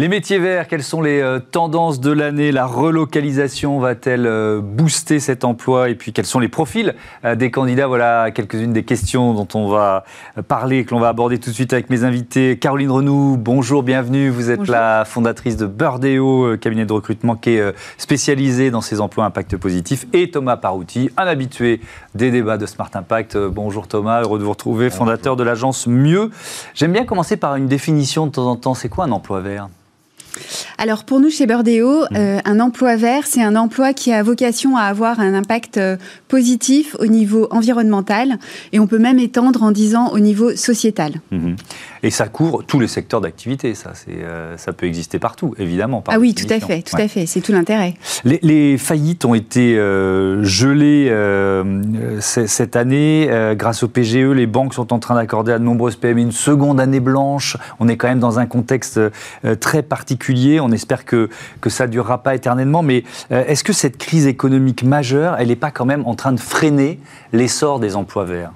Les 0.00 0.08
métiers 0.08 0.38
verts, 0.38 0.66
quelles 0.66 0.82
sont 0.82 1.02
les 1.02 1.20
euh, 1.20 1.40
tendances 1.40 2.00
de 2.00 2.10
l'année? 2.10 2.52
La 2.52 2.64
relocalisation 2.64 3.78
va-t-elle 3.80 4.24
euh, 4.24 4.62
booster 4.62 5.20
cet 5.20 5.44
emploi? 5.44 5.90
Et 5.90 5.94
puis 5.94 6.14
quels 6.14 6.24
sont 6.24 6.38
les 6.38 6.48
profils 6.48 6.94
euh, 7.26 7.34
des 7.34 7.50
candidats? 7.50 7.86
Voilà 7.86 8.30
quelques-unes 8.30 8.72
des 8.72 8.82
questions 8.82 9.34
dont 9.34 9.48
on 9.52 9.68
va 9.68 10.04
parler, 10.48 10.86
que 10.86 10.92
l'on 10.92 11.00
va 11.00 11.08
aborder 11.08 11.36
tout 11.36 11.50
de 11.50 11.54
suite 11.54 11.74
avec 11.74 11.90
mes 11.90 12.04
invités. 12.04 12.58
Caroline 12.58 12.90
Renou, 12.90 13.36
bonjour, 13.38 13.82
bienvenue. 13.82 14.30
Vous 14.30 14.50
êtes 14.50 14.68
la 14.68 15.04
fondatrice 15.04 15.58
de 15.58 15.66
Burdeo, 15.66 16.56
cabinet 16.56 16.86
de 16.86 16.92
recrutement 16.94 17.36
qui 17.36 17.56
est 17.56 17.74
spécialisé 17.98 18.70
dans 18.70 18.80
ces 18.80 19.02
emplois 19.02 19.26
impact 19.26 19.58
positif. 19.58 20.06
Et 20.14 20.30
Thomas 20.30 20.56
Parouti, 20.56 21.10
un 21.18 21.26
habitué 21.26 21.82
des 22.14 22.30
débats 22.30 22.56
de 22.56 22.64
Smart 22.64 22.90
Impact. 22.94 23.36
Bonjour 23.36 23.86
Thomas, 23.86 24.22
heureux 24.22 24.38
de 24.38 24.44
vous 24.44 24.52
retrouver, 24.52 24.88
fondateur 24.88 25.36
de 25.36 25.42
l'agence 25.42 25.86
Mieux. 25.86 26.30
J'aime 26.72 26.94
bien 26.94 27.04
commencer 27.04 27.36
par 27.36 27.56
une 27.56 27.66
définition 27.66 28.26
de 28.26 28.32
temps 28.32 28.46
en 28.46 28.56
temps. 28.56 28.72
C'est 28.72 28.88
quoi 28.88 29.04
un 29.04 29.12
emploi 29.12 29.40
vert? 29.40 29.68
Alors 30.78 31.04
pour 31.04 31.20
nous 31.20 31.30
chez 31.30 31.46
Burdeo, 31.46 32.02
mmh. 32.02 32.06
euh, 32.16 32.38
un 32.44 32.60
emploi 32.60 32.96
vert, 32.96 33.26
c'est 33.26 33.42
un 33.42 33.56
emploi 33.56 33.92
qui 33.92 34.12
a 34.12 34.22
vocation 34.22 34.76
à 34.76 34.82
avoir 34.84 35.20
un 35.20 35.34
impact 35.34 35.76
euh, 35.76 35.96
positif 36.28 36.96
au 36.98 37.06
niveau 37.06 37.48
environnemental 37.50 38.38
et 38.72 38.80
on 38.80 38.86
peut 38.86 38.98
même 38.98 39.18
étendre 39.18 39.62
en 39.62 39.72
disant 39.72 40.08
au 40.12 40.20
niveau 40.20 40.56
sociétal. 40.56 41.14
Mmh. 41.30 41.54
Et 42.02 42.10
ça 42.10 42.28
couvre 42.28 42.62
tous 42.62 42.80
les 42.80 42.88
secteurs 42.88 43.20
d'activité, 43.20 43.74
ça, 43.74 43.92
euh, 44.08 44.56
ça 44.56 44.72
peut 44.72 44.86
exister 44.86 45.18
partout, 45.18 45.54
évidemment. 45.58 46.02
ah 46.08 46.18
oui, 46.18 46.34
tout 46.34 46.46
à 46.48 46.60
fait, 46.60 46.82
tout 46.82 46.96
à 46.96 47.08
fait, 47.08 47.26
c'est 47.26 47.40
tout 47.40 47.52
l'intérêt. 47.52 47.94
Les, 48.24 48.78
faillites 48.78 49.24
ont 49.24 49.34
été 49.34 49.74
gelées 49.74 51.12
cette 52.20 52.76
année 52.76 53.28
grâce 53.56 53.82
au 53.82 53.88
PGE. 53.88 54.32
Les 54.32 54.46
banques 54.46 54.74
sont 54.74 54.92
en 54.92 54.98
train 54.98 55.14
d'accorder 55.14 55.52
à 55.52 55.58
de 55.58 55.64
nombreuses 55.64 55.96
PME 55.96 56.20
une 56.20 56.32
seconde 56.32 56.80
année 56.80 57.00
blanche. 57.00 57.56
On 57.80 57.88
est 57.88 57.96
quand 57.96 58.08
même 58.08 58.20
dans 58.20 58.38
un 58.38 58.46
contexte 58.46 59.00
très 59.60 59.82
particulier 59.82 60.19
on 60.60 60.72
espère 60.72 61.04
que, 61.04 61.28
que 61.60 61.70
ça 61.70 61.86
ne 61.86 61.92
durera 61.92 62.22
pas 62.22 62.34
éternellement. 62.34 62.82
Mais 62.82 63.04
euh, 63.32 63.44
est-ce 63.46 63.64
que 63.64 63.72
cette 63.72 63.98
crise 63.98 64.26
économique 64.26 64.82
majeure, 64.82 65.36
elle 65.38 65.48
n'est 65.48 65.56
pas 65.56 65.70
quand 65.70 65.86
même 65.86 66.06
en 66.06 66.14
train 66.14 66.32
de 66.32 66.40
freiner 66.40 67.00
l'essor 67.32 67.80
des 67.80 67.96
emplois 67.96 68.24
verts? 68.24 68.52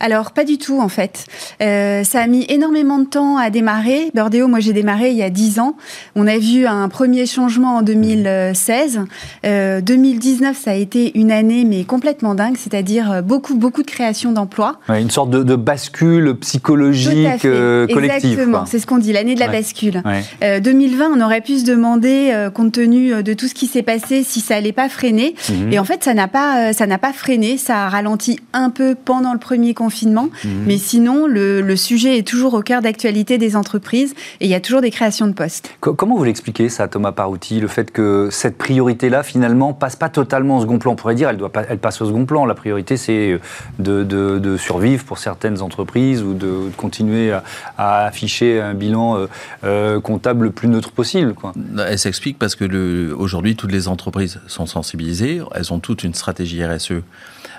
Alors, 0.00 0.32
pas 0.32 0.44
du 0.44 0.58
tout, 0.58 0.80
en 0.80 0.88
fait. 0.88 1.26
Euh, 1.62 2.04
ça 2.04 2.20
a 2.20 2.26
mis 2.26 2.44
énormément 2.48 2.98
de 2.98 3.06
temps 3.06 3.36
à 3.36 3.50
démarrer. 3.50 4.10
Burdeo, 4.14 4.48
moi, 4.48 4.60
j'ai 4.60 4.72
démarré 4.72 5.10
il 5.10 5.16
y 5.16 5.22
a 5.22 5.30
10 5.30 5.58
ans. 5.60 5.76
On 6.16 6.26
a 6.26 6.38
vu 6.38 6.66
un 6.66 6.88
premier 6.88 7.26
changement 7.26 7.76
en 7.76 7.82
2016. 7.82 9.00
Euh, 9.44 9.80
2019, 9.80 10.56
ça 10.56 10.72
a 10.72 10.74
été 10.74 11.18
une 11.18 11.32
année, 11.32 11.64
mais 11.64 11.84
complètement 11.84 12.34
dingue, 12.34 12.56
c'est-à-dire 12.56 13.10
euh, 13.10 13.22
beaucoup, 13.22 13.54
beaucoup 13.54 13.82
de 13.82 13.90
création 13.90 14.32
d'emplois. 14.32 14.78
une 14.88 15.10
sorte 15.10 15.30
de, 15.30 15.56
bascule 15.56 16.34
psychologique 16.40 17.44
euh, 17.44 17.86
collective. 17.86 18.32
Exactement, 18.32 18.64
c'est 18.66 18.78
ce 18.78 18.86
qu'on 18.86 18.98
dit, 18.98 19.12
l'année 19.12 19.34
de 19.34 19.40
la 19.40 19.48
bascule. 19.48 20.02
2020, 20.40 21.10
on 21.14 21.20
aurait 21.20 21.40
pu 21.40 21.58
se 21.58 21.64
demander, 21.64 22.48
compte 22.54 22.72
tenu 22.72 23.22
de 23.22 23.34
tout 23.34 23.48
ce 23.48 23.54
qui 23.54 23.66
s'est 23.66 23.82
passé, 23.82 24.22
si 24.22 24.40
ça 24.40 24.56
allait 24.56 24.72
pas 24.72 24.88
freiner. 24.88 25.34
Mhm. 25.48 25.72
Et 25.72 25.78
en 25.78 25.84
fait, 25.84 26.04
ça 26.04 26.14
n'a 26.14 26.28
pas, 26.28 26.72
ça 26.72 26.86
n'a 26.86 26.98
pas 26.98 27.12
freiné. 27.12 27.56
Ça 27.56 27.86
a 27.86 27.88
ralenti 27.88 28.38
un 28.52 28.70
peu 28.70 28.94
pendant 28.94 29.32
le 29.32 29.38
premier 29.50 29.74
confinement. 29.74 30.28
Mhm. 30.44 30.50
Mais 30.66 30.78
sinon, 30.78 31.26
le, 31.26 31.74
sujet 31.74 32.18
est 32.18 32.26
toujours 32.26 32.54
au 32.54 32.62
cœur 32.62 32.82
d'actualité 32.82 33.36
des 33.36 33.56
entreprises 33.56 34.14
et 34.38 34.44
il 34.44 34.50
y 34.50 34.54
a 34.54 34.60
toujours 34.60 34.80
des 34.80 34.92
créations 34.92 35.26
de 35.26 35.32
postes. 35.32 35.72
Comment 35.80 36.16
vous 36.16 36.22
l'expliquez 36.22 36.68
ça, 36.68 36.86
Thomas 36.86 37.10
Parouti, 37.10 37.58
le 37.58 37.66
fait 37.66 37.90
que 37.90 38.28
cette 38.30 38.56
priorité-là, 38.56 39.24
finalement, 39.24 39.72
passe 39.72 39.96
pas 39.96 40.08
totalement 40.08 40.58
au 40.58 40.60
second 40.60 40.78
plan? 40.78 40.92
On 40.92 40.94
pourrait 40.94 41.16
dire, 41.16 41.28
elle, 41.30 41.36
doit 41.36 41.50
pas, 41.50 41.64
elle 41.68 41.78
passe 41.78 42.00
au 42.00 42.06
second 42.06 42.26
plan. 42.26 42.46
La 42.46 42.54
priorité, 42.54 42.96
c'est 42.96 43.40
de, 43.80 44.56
survivre 44.56 45.04
pour 45.04 45.18
certaines 45.18 45.62
entreprises 45.62 46.22
ou 46.22 46.34
de, 46.34 46.70
continuer 46.76 47.32
à, 47.76 48.04
afficher 48.04 48.60
un 48.60 48.74
bilan 48.74 49.16
euh, 49.16 49.26
euh, 49.64 50.00
comptable 50.00 50.44
le 50.44 50.50
plus 50.52 50.68
neutre 50.68 50.92
possible. 50.92 51.34
Quoi. 51.34 51.54
Elle 51.88 51.98
s'explique 51.98 52.38
parce 52.38 52.54
que 52.54 53.12
aujourd'hui, 53.14 53.56
toutes 53.56 53.72
les 53.72 53.88
entreprises 53.88 54.38
sont 54.46 54.66
sensibilisées. 54.66 55.40
Elles 55.54 55.72
ont 55.72 55.80
toute 55.80 56.04
une 56.04 56.14
stratégie 56.14 56.64
RSE 56.64 57.02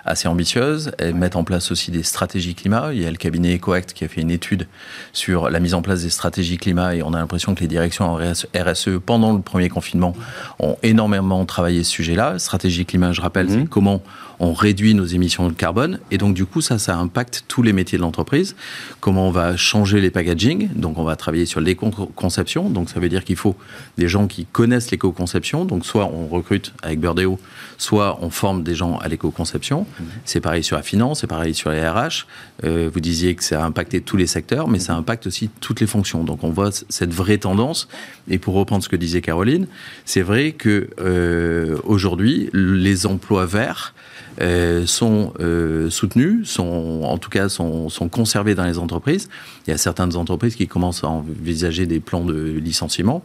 assez 0.06 0.28
ambitieuses. 0.28 0.92
Elles 0.98 1.16
mettent 1.16 1.36
en 1.36 1.44
place 1.44 1.72
aussi 1.72 1.92
des 1.92 2.04
stratégies 2.04 2.56
climat. 2.56 2.94
Il 2.94 3.02
y 3.02 3.06
a 3.06 3.12
le 3.12 3.18
cabinet 3.18 3.56
EcoAct 3.56 3.94
qui 3.94 4.04
a 4.04 4.08
fait 4.08 4.22
une 4.22 4.32
étude 4.32 4.68
sur 5.14 5.50
la 5.50 5.60
mise 5.60 5.74
en 5.74 5.82
place 5.82 6.04
des 6.04 6.10
stratégies 6.10 6.58
climat 6.58 6.96
et 6.96 7.04
on 7.04 7.14
a 7.14 7.20
l'impression 7.20 7.56
que 7.56 7.62
les 7.62 7.68
directions 7.68 8.06
en 8.06 8.16
RSE 8.16 8.90
pendant 9.06 9.34
le 9.34 9.42
premier 9.42 9.70
confinement 9.70 10.14
ont 10.60 10.78
énormément 10.84 11.44
travaillé 11.46 11.84
ce 11.84 11.92
sujet-là. 11.92 12.40
Stratégie 12.40 12.86
climat, 12.86 13.12
je 13.12 13.22
rappelle, 13.22 13.50
c'est 13.50 13.58
mmh. 13.58 13.68
comment 13.68 14.02
on 14.42 14.54
réduit 14.54 14.96
nos 14.96 15.06
émissions 15.06 15.48
de 15.48 15.54
carbone. 15.54 16.00
Et 16.10 16.18
donc, 16.18 16.34
du 16.34 16.46
coup, 16.46 16.62
ça, 16.62 16.80
ça 16.80 16.98
impacte 16.98 17.46
tous 17.48 17.62
les 17.62 17.74
métiers 17.74 18.00
de 18.00 18.02
l'entreprise. 18.02 18.56
Comment 19.00 19.28
on 19.28 19.32
va 19.32 19.56
changer 19.56 20.02
les 20.02 20.10
packaging? 20.10 20.70
Donc, 20.76 20.98
on 20.98 21.04
va 21.04 21.16
travailler 21.16 21.46
sur 21.46 21.62
l'éco-conception. 21.62 22.72
Donc, 22.72 22.90
ça 22.90 23.00
veut 23.00 23.08
dire 23.08 23.24
qu'il 23.24 23.36
faut 23.36 23.56
des 24.00 24.08
gens 24.08 24.26
qui 24.26 24.46
connaissent 24.46 24.90
l'éco-conception. 24.90 25.64
Donc, 25.66 25.86
soit 25.86 26.06
on 26.06 26.28
recrute 26.28 26.74
avec 26.82 27.00
Burdeo, 27.00 27.40
soit 27.78 28.18
on 28.24 28.32
forme 28.32 28.64
des 28.64 28.74
gens 28.74 28.98
à 28.98 29.08
l'éco-conception. 29.10 29.82
Mmh. 29.82 30.04
C'est 30.26 30.42
pareil 30.42 30.64
sur 30.64 30.76
la 30.76 30.82
finance, 30.82 31.22
c'est 31.22 31.28
pareil 31.28 31.54
sur 31.54 31.70
les 31.70 31.88
RH. 31.88 32.26
Euh, 32.64 32.90
vous 32.92 33.00
disiez 33.00 33.36
que 33.36 33.44
ça 33.44 33.64
a 33.64 33.66
impacté 33.66 34.02
tous 34.02 34.18
les 34.18 34.28
secteurs, 34.28 34.68
mais 34.68 34.80
ça 34.80 34.96
impacte 34.96 35.28
aussi 35.28 35.52
toutes 35.60 35.82
les 35.82 35.88
fonctions. 35.88 36.24
Donc, 36.24 36.44
on 36.44 36.50
voit 36.50 36.72
cette 36.72 37.14
vraie 37.14 37.38
tendance. 37.38 37.88
Et 38.28 38.40
pour 38.40 38.56
reprendre 38.56 38.84
ce 38.84 38.90
que 38.90 38.96
disait 38.96 39.22
Caroline, 39.22 39.68
c'est 40.04 40.24
vrai 40.24 40.54
que 40.54 40.90
euh, 41.00 41.78
aujourd'hui, 41.84 42.50
les 42.54 43.06
emplois 43.06 43.46
verts 43.46 43.94
euh, 44.40 44.86
sont 44.86 45.34
euh, 45.40 45.90
soutenus, 45.90 46.48
sont, 46.50 47.02
en 47.04 47.18
tout 47.18 47.30
cas 47.30 47.50
sont, 47.50 47.90
conservés 48.10 48.56
dans 48.56 48.66
les 48.66 48.78
entreprises. 48.78 49.30
Il 49.68 49.72
y 49.72 49.74
a 49.74 49.78
certaines 49.78 50.16
entreprises 50.16 50.56
qui 50.56 50.68
commencent 50.68 51.04
à 51.04 51.10
envisager 51.10 51.86
des 51.86 52.00
plans 52.00 52.24
de 52.24 52.34
licenciement 52.34 53.24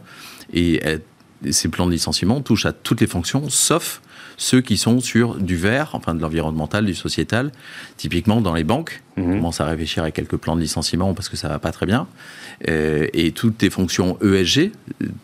et 0.53 0.81
euh, 0.85 0.97
ces 1.51 1.69
plans 1.69 1.85
de 1.85 1.91
licenciement 1.91 2.41
touchent 2.41 2.65
à 2.65 2.73
toutes 2.73 2.99
les 2.99 3.07
fonctions, 3.07 3.49
sauf 3.49 4.01
ceux 4.37 4.61
qui 4.61 4.77
sont 4.77 4.99
sur 4.99 5.35
du 5.35 5.55
vert, 5.55 5.91
enfin 5.93 6.13
de 6.13 6.21
l'environnemental, 6.21 6.85
du 6.85 6.93
sociétal. 6.93 7.51
Typiquement 7.95 8.41
dans 8.41 8.53
les 8.53 8.63
banques, 8.63 9.01
on 9.17 9.21
mhm. 9.21 9.37
commence 9.37 9.61
à 9.61 9.65
réfléchir 9.65 10.03
à 10.03 10.11
quelques 10.11 10.37
plans 10.37 10.55
de 10.55 10.61
licenciement 10.61 11.13
parce 11.13 11.29
que 11.29 11.37
ça 11.37 11.47
va 11.47 11.59
pas 11.59 11.71
très 11.71 11.85
bien. 11.85 12.07
Euh, 12.67 13.07
et 13.13 13.31
toutes 13.31 13.61
les 13.61 13.69
fonctions 13.69 14.17
ESG, 14.21 14.71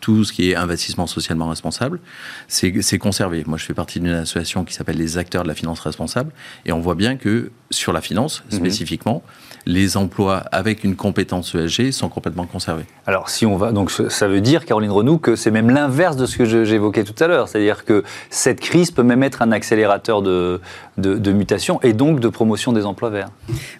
tout 0.00 0.24
ce 0.24 0.32
qui 0.32 0.50
est 0.50 0.56
investissement 0.56 1.06
socialement 1.06 1.48
responsable, 1.48 2.00
c'est 2.48 2.98
conservé. 2.98 3.44
Moi, 3.46 3.58
je 3.58 3.64
fais 3.64 3.74
partie 3.74 4.00
d'une 4.00 4.10
association 4.10 4.64
qui 4.64 4.74
s'appelle 4.74 4.96
les 4.96 5.18
acteurs 5.18 5.42
de 5.42 5.48
la 5.48 5.54
finance 5.54 5.80
responsable, 5.80 6.32
et 6.66 6.72
on 6.72 6.80
voit 6.80 6.94
bien 6.94 7.16
que 7.16 7.50
sur 7.70 7.92
la 7.92 8.00
finance 8.00 8.44
mhm. 8.50 8.58
spécifiquement, 8.58 9.22
les 9.66 9.96
emplois 9.96 10.44
avec 10.52 10.84
une 10.84 10.94
compétence 10.94 11.54
ESG 11.54 11.90
sont 11.90 12.08
complètement 12.08 12.46
conservés. 12.46 12.84
Alors, 13.06 13.30
si 13.30 13.46
on 13.46 13.56
va, 13.56 13.72
donc 13.72 13.90
ça 13.90 14.28
veut 14.28 14.40
dire, 14.40 14.64
Caroline 14.64 14.90
Renou, 14.90 15.18
que 15.18 15.36
c'est 15.36 15.50
même 15.50 15.70
l'inverse 15.70 16.16
de 16.16 16.26
ce 16.26 16.36
que 16.36 16.64
j'évoquais 16.64 17.04
tout 17.04 17.22
à 17.22 17.26
l'heure, 17.26 17.48
c'est-à-dire 17.48 17.84
que 17.84 18.04
cette 18.30 18.60
crise 18.60 18.90
peut 18.90 19.02
même 19.02 19.22
être 19.22 19.42
un 19.42 19.52
accélérateur 19.52 20.22
de, 20.22 20.60
de, 20.98 21.16
de 21.16 21.32
mutation 21.32 21.80
et 21.82 21.92
donc 21.92 22.20
de 22.20 22.28
promotion 22.28 22.72
des 22.72 22.84
emplois 22.84 23.10
verts. 23.10 23.30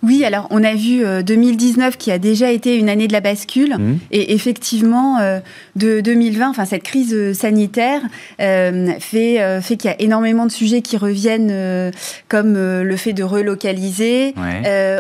Oui, 0.05 0.25
alors 0.25 0.47
on 0.51 0.63
a 0.63 0.75
vu 0.75 1.03
2019 1.23 1.97
qui 1.97 2.11
a 2.11 2.19
déjà 2.19 2.51
été 2.51 2.77
une 2.77 2.91
année 2.91 3.09
de 3.09 3.13
la 3.13 3.21
bascule. 3.21 3.77
Mmh. 3.79 3.99
Et 4.13 4.35
effectivement, 4.35 5.19
de 5.77 6.01
2020, 6.01 6.51
enfin 6.51 6.67
cette 6.67 6.83
crise 6.83 7.33
sanitaire 7.33 8.03
fait, 8.39 9.61
fait 9.63 9.77
qu'il 9.77 9.91
y 9.91 9.95
a 9.95 10.01
énormément 10.01 10.45
de 10.47 10.53
sujets 10.53 10.83
qui 10.83 10.97
reviennent, 10.97 11.91
comme 12.29 12.55
le 12.55 12.97
fait 12.97 13.15
de 13.15 13.23
relocaliser. 13.23 14.35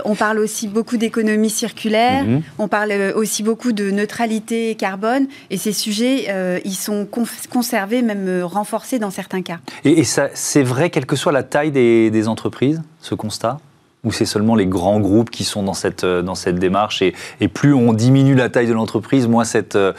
on 0.04 0.14
parle 0.14 0.38
aussi 0.38 0.68
beaucoup 0.68 0.96
d'économie 0.96 1.50
circulaire. 1.50 2.24
Mmh. 2.24 2.40
On 2.58 2.68
parle 2.68 3.12
aussi 3.14 3.42
beaucoup 3.42 3.72
de 3.72 3.90
neutralité 3.90 4.74
carbone. 4.74 5.26
Et 5.50 5.58
ces 5.58 5.72
sujets, 5.72 6.28
ils 6.64 6.74
sont 6.74 7.06
conservés, 7.50 8.00
même 8.00 8.42
renforcés 8.42 8.98
dans 8.98 9.10
certains 9.10 9.42
cas. 9.42 9.58
Et, 9.84 10.00
et 10.00 10.04
c'est 10.04 10.62
vrai, 10.62 10.88
quelle 10.88 11.06
que 11.06 11.16
soit 11.16 11.32
la 11.32 11.42
taille 11.42 11.72
des 11.72 12.28
entreprises, 12.28 12.82
ce 13.00 13.14
constat? 13.14 13.58
Ou 14.04 14.12
c'est 14.12 14.26
seulement 14.26 14.54
les 14.54 14.66
grands 14.66 15.00
groupes 15.00 15.30
qui 15.30 15.44
sont 15.44 15.62
dans 15.62 15.74
cette, 15.74 16.04
euh, 16.04 16.22
dans 16.22 16.34
cette 16.34 16.58
démarche 16.58 17.02
et, 17.02 17.14
et 17.40 17.48
plus 17.48 17.74
on 17.74 17.92
diminue 17.92 18.34
la 18.34 18.48
taille 18.48 18.66
de 18.66 18.72
l'entreprise, 18.72 19.26
moins 19.26 19.44
cette 19.44 19.76
euh, 19.76 19.92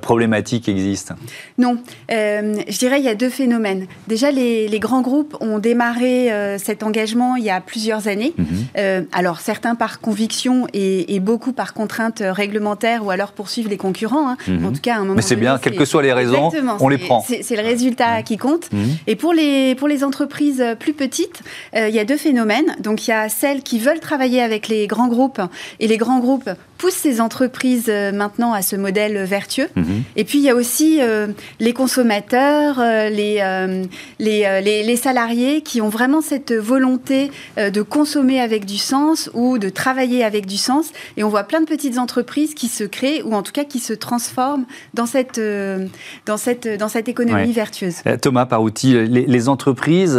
problématique 0.00 0.68
existe? 0.68 1.12
Non, 1.58 1.78
euh, 2.10 2.56
je 2.68 2.78
dirais 2.78 2.98
il 2.98 3.04
y 3.04 3.08
a 3.08 3.14
deux 3.14 3.30
phénomènes. 3.30 3.86
Déjà, 4.08 4.30
les, 4.30 4.68
les 4.68 4.78
grands 4.78 5.02
groupes 5.02 5.36
ont 5.40 5.58
démarré 5.58 6.30
cet 6.58 6.82
engagement 6.82 7.36
il 7.36 7.44
y 7.44 7.50
a 7.50 7.60
plusieurs 7.60 8.08
années. 8.08 8.34
Mhm. 8.36 9.06
alors, 9.12 9.40
certains 9.40 9.74
par 9.74 10.00
conviction 10.00 10.66
et, 10.72 11.14
et, 11.14 11.20
beaucoup 11.20 11.52
par 11.52 11.74
contrainte 11.74 12.22
réglementaire 12.24 13.04
ou 13.04 13.10
alors 13.10 13.32
poursuivre 13.32 13.68
les 13.70 13.76
concurrents. 13.76 14.30
Hein. 14.30 14.36
Mhm. 14.48 14.66
En 14.66 14.72
tout 14.72 14.80
cas, 14.80 14.94
à 14.94 14.96
un 14.96 15.00
moment 15.00 15.14
Mais 15.14 15.22
c'est 15.22 15.36
bien, 15.36 15.58
quelles 15.58 15.76
que 15.76 15.84
soient 15.84 16.02
les 16.02 16.12
raisons, 16.12 16.50
on 16.80 16.88
les 16.88 16.98
prend. 16.98 17.24
C'est 17.42 17.56
le 17.56 17.62
résultat 17.62 18.22
qui 18.22 18.36
compte. 18.36 18.72
Mhm. 18.72 18.96
Et 19.06 19.16
pour 19.16 19.32
les, 19.32 19.74
pour 19.74 19.88
les 19.88 20.04
entreprises 20.04 20.64
plus 20.78 20.94
petites, 20.94 21.42
il 21.74 21.94
y 21.94 21.98
a 21.98 22.04
deux 22.04 22.16
phénomènes. 22.16 22.76
Donc, 22.80 23.06
il 23.06 23.10
y 23.10 23.14
a 23.14 23.28
qui 23.60 23.78
veulent 23.78 24.00
travailler 24.00 24.40
avec 24.40 24.68
les 24.68 24.86
grands 24.86 25.08
groupes 25.08 25.40
et 25.78 25.86
les 25.86 25.98
grands 25.98 26.20
groupes 26.20 26.48
poussent 26.82 26.94
ces 26.94 27.20
entreprises 27.20 27.86
euh, 27.88 28.10
maintenant 28.10 28.52
à 28.52 28.60
ce 28.60 28.74
modèle 28.74 29.22
vertueux. 29.22 29.68
Mhm. 29.76 30.02
Et 30.16 30.24
puis 30.24 30.38
il 30.38 30.44
y 30.44 30.50
a 30.50 30.54
aussi 30.56 30.98
euh, 31.00 31.28
les 31.60 31.72
consommateurs, 31.72 32.80
euh, 32.80 33.08
les, 33.08 33.40
les, 34.18 34.82
les, 34.82 34.96
salariés 34.96 35.62
qui 35.62 35.80
ont 35.80 35.88
vraiment 35.88 36.20
cette 36.20 36.52
volonté 36.52 37.30
de 37.56 37.82
consommer 37.82 38.40
avec 38.40 38.66
du 38.66 38.78
sens 38.78 39.30
ou 39.34 39.58
de 39.58 39.68
travailler 39.68 40.24
avec 40.24 40.46
du 40.46 40.56
sens. 40.56 40.90
Et 41.16 41.24
on 41.24 41.28
voit 41.28 41.44
plein 41.44 41.60
de 41.60 41.66
petites 41.66 41.98
entreprises 41.98 42.54
qui 42.54 42.68
se 42.68 42.84
créent 42.84 43.22
ou 43.22 43.34
en 43.34 43.42
tout 43.42 43.52
cas 43.52 43.64
qui 43.64 43.78
se 43.78 43.92
transforment 43.92 44.64
dans 44.94 45.06
cette, 45.06 45.40
dans 46.26 46.36
cette, 46.36 46.68
dans 46.78 46.88
cette 46.88 47.08
économie 47.08 47.52
vertueuse. 47.52 47.96
Thomas 48.20 48.46
Parouti, 48.46 48.92
les, 48.92 49.26
les 49.26 49.48
entreprises, 49.48 50.18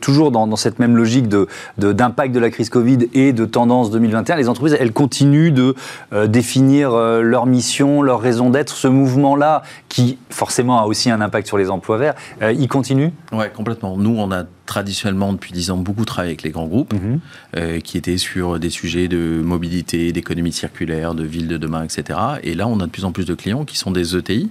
toujours 0.00 0.30
dans, 0.30 0.46
dans, 0.46 0.56
cette 0.56 0.78
même 0.78 0.96
logique 0.96 1.28
d'impact 1.28 1.78
de, 1.78 1.92
d'impact 1.92 2.34
de 2.34 2.40
la 2.40 2.50
crise 2.50 2.59
Covid 2.68 3.08
et 3.14 3.32
de 3.32 3.44
tendance 3.44 3.90
2021, 3.90 4.36
les 4.36 4.48
entreprises, 4.48 4.76
elles 4.78 4.92
continuent 4.92 5.52
de 5.52 5.74
euh, 6.12 6.26
définir 6.26 6.92
euh, 6.92 7.22
leur 7.22 7.46
mission, 7.46 8.02
leur 8.02 8.20
raison 8.20 8.50
d'être. 8.50 8.74
Ce 8.74 8.88
mouvement-là, 8.88 9.62
qui 9.88 10.18
forcément 10.28 10.80
a 10.80 10.86
aussi 10.86 11.10
un 11.10 11.20
impact 11.20 11.46
sur 11.46 11.56
les 11.56 11.70
emplois 11.70 11.96
verts, 11.96 12.14
euh, 12.42 12.52
il 12.52 12.68
continue? 12.68 13.12
Oui, 13.32 13.46
complètement. 13.54 13.96
Nous, 13.96 14.14
on 14.18 14.30
a 14.32 14.44
traditionnellement 14.70 15.32
depuis 15.32 15.50
dix 15.50 15.72
ans 15.72 15.76
beaucoup 15.76 16.04
travaillé 16.04 16.30
avec 16.30 16.44
les 16.44 16.50
grands 16.50 16.68
groupes 16.68 16.94
mhm. 16.94 17.18
euh, 17.56 17.80
qui 17.80 17.98
étaient 17.98 18.18
sur 18.18 18.60
des 18.60 18.70
sujets 18.70 19.08
de 19.08 19.42
mobilité, 19.42 20.12
d'économie 20.12 20.52
circulaire, 20.52 21.14
de 21.14 21.24
ville 21.24 21.48
de 21.48 21.56
demain, 21.56 21.82
etc. 21.82 22.16
Et 22.44 22.54
là, 22.54 22.68
on 22.68 22.78
a 22.78 22.86
de 22.86 22.90
plus 22.90 23.04
en 23.04 23.10
plus 23.10 23.24
de 23.24 23.34
clients 23.34 23.64
qui 23.64 23.76
sont 23.76 23.90
des 23.90 24.14
ETI 24.16 24.48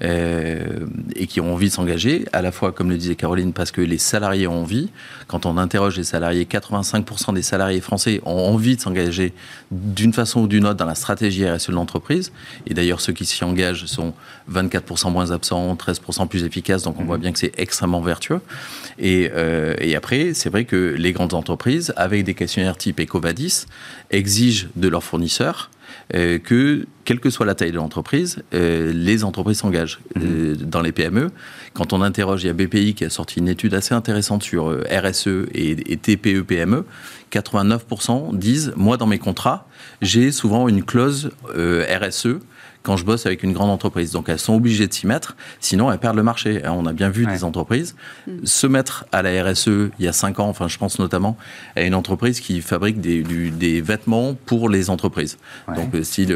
euh, 0.00 0.86
et 1.14 1.26
qui 1.26 1.42
ont 1.42 1.52
envie 1.52 1.68
de 1.68 1.74
s'engager, 1.74 2.24
à 2.32 2.40
la 2.40 2.52
fois, 2.52 2.72
comme 2.72 2.88
le 2.88 2.96
disait 2.96 3.16
Caroline, 3.16 3.52
parce 3.52 3.70
que 3.70 3.82
les 3.82 3.98
salariés 3.98 4.46
ont 4.46 4.62
envie. 4.62 4.88
Quand 5.26 5.44
on 5.44 5.58
interroge 5.58 5.98
les 5.98 6.04
salariés, 6.04 6.46
85% 6.50 7.34
des 7.34 7.42
salariés 7.42 7.82
français 7.82 8.22
ont 8.24 8.48
envie 8.54 8.76
de 8.76 8.80
s'engager 8.80 9.34
d'une 9.70 10.14
façon 10.14 10.40
ou 10.40 10.46
d'une 10.48 10.64
autre 10.64 10.76
dans 10.76 10.86
la 10.86 10.94
stratégie 10.94 11.46
RSE 11.46 11.68
de 11.68 11.74
l'entreprise. 11.74 12.32
Et 12.66 12.72
d'ailleurs, 12.72 13.02
ceux 13.02 13.12
qui 13.12 13.26
s'y 13.26 13.44
engagent 13.44 13.84
sont 13.84 14.14
24% 14.50 15.12
moins 15.12 15.32
absents, 15.32 15.74
13% 15.74 16.28
plus 16.28 16.44
efficaces. 16.44 16.82
Donc 16.82 16.98
on 16.98 17.04
voit 17.04 17.16
mhm. 17.16 17.22
bien 17.22 17.32
que 17.32 17.38
c'est 17.38 17.52
extrêmement 17.58 18.00
vertueux. 18.00 18.40
Et 18.98 19.30
euh, 19.34 19.49
euh, 19.50 19.74
et 19.78 19.96
après, 19.96 20.32
c'est 20.34 20.48
vrai 20.48 20.64
que 20.64 20.94
les 20.96 21.12
grandes 21.12 21.34
entreprises, 21.34 21.92
avec 21.96 22.24
des 22.24 22.34
questionnaires 22.34 22.76
type 22.76 23.00
EcoVadis, 23.00 23.66
exigent 24.10 24.68
de 24.76 24.88
leurs 24.88 25.02
fournisseurs 25.02 25.70
euh, 26.14 26.38
que, 26.38 26.86
quelle 27.04 27.18
que 27.18 27.30
soit 27.30 27.46
la 27.46 27.54
taille 27.54 27.72
de 27.72 27.76
l'entreprise, 27.76 28.42
euh, 28.54 28.92
les 28.92 29.24
entreprises 29.24 29.58
s'engagent 29.58 30.00
mhm. 30.14 30.56
dans 30.56 30.80
les 30.80 30.92
PME. 30.92 31.30
Quand 31.74 31.92
on 31.92 32.02
interroge, 32.02 32.44
il 32.44 32.46
y 32.46 32.50
a 32.50 32.52
BPI 32.52 32.94
qui 32.94 33.04
a 33.04 33.10
sorti 33.10 33.40
une 33.40 33.48
étude 33.48 33.74
assez 33.74 33.94
intéressante 33.94 34.42
sur 34.42 34.68
RSE 34.68 35.26
et, 35.52 35.92
et 35.92 35.96
TPE-PME. 35.96 36.84
89% 37.32 38.36
disent, 38.36 38.72
moi 38.76 38.96
dans 38.96 39.06
mes 39.06 39.18
contrats, 39.18 39.68
j'ai 40.02 40.32
souvent 40.32 40.68
une 40.68 40.84
clause 40.84 41.30
RSE 41.54 42.38
quand 42.82 42.96
je 42.96 43.04
bosse 43.04 43.26
avec 43.26 43.42
une 43.42 43.52
grande 43.52 43.70
entreprise. 43.70 44.12
Donc 44.12 44.28
elles 44.28 44.38
sont 44.38 44.54
obligées 44.54 44.86
de 44.86 44.92
s'y 44.92 45.06
mettre, 45.06 45.36
sinon 45.60 45.92
elles 45.92 45.98
perdent 45.98 46.16
le 46.16 46.22
marché. 46.22 46.62
On 46.64 46.86
a 46.86 46.92
bien 46.92 47.10
vu 47.10 47.26
des 47.26 47.44
entreprises 47.44 47.94
mm. 48.26 48.44
se 48.44 48.66
mettre 48.66 49.04
à 49.12 49.22
la 49.22 49.44
RSE 49.44 49.90
il 49.98 50.04
y 50.04 50.08
a 50.08 50.12
5 50.12 50.40
ans, 50.40 50.48
enfin 50.48 50.68
je 50.68 50.78
pense 50.78 50.98
notamment 50.98 51.36
à 51.76 51.82
une 51.82 51.94
entreprise 51.94 52.40
qui 52.40 52.60
fabrique 52.60 53.00
des, 53.00 53.22
des 53.22 53.80
vêtements 53.80 54.34
pour 54.46 54.68
les 54.68 54.90
entreprises. 54.90 55.38
Donc 55.74 55.94
euh, 55.94 56.02
si 56.02 56.26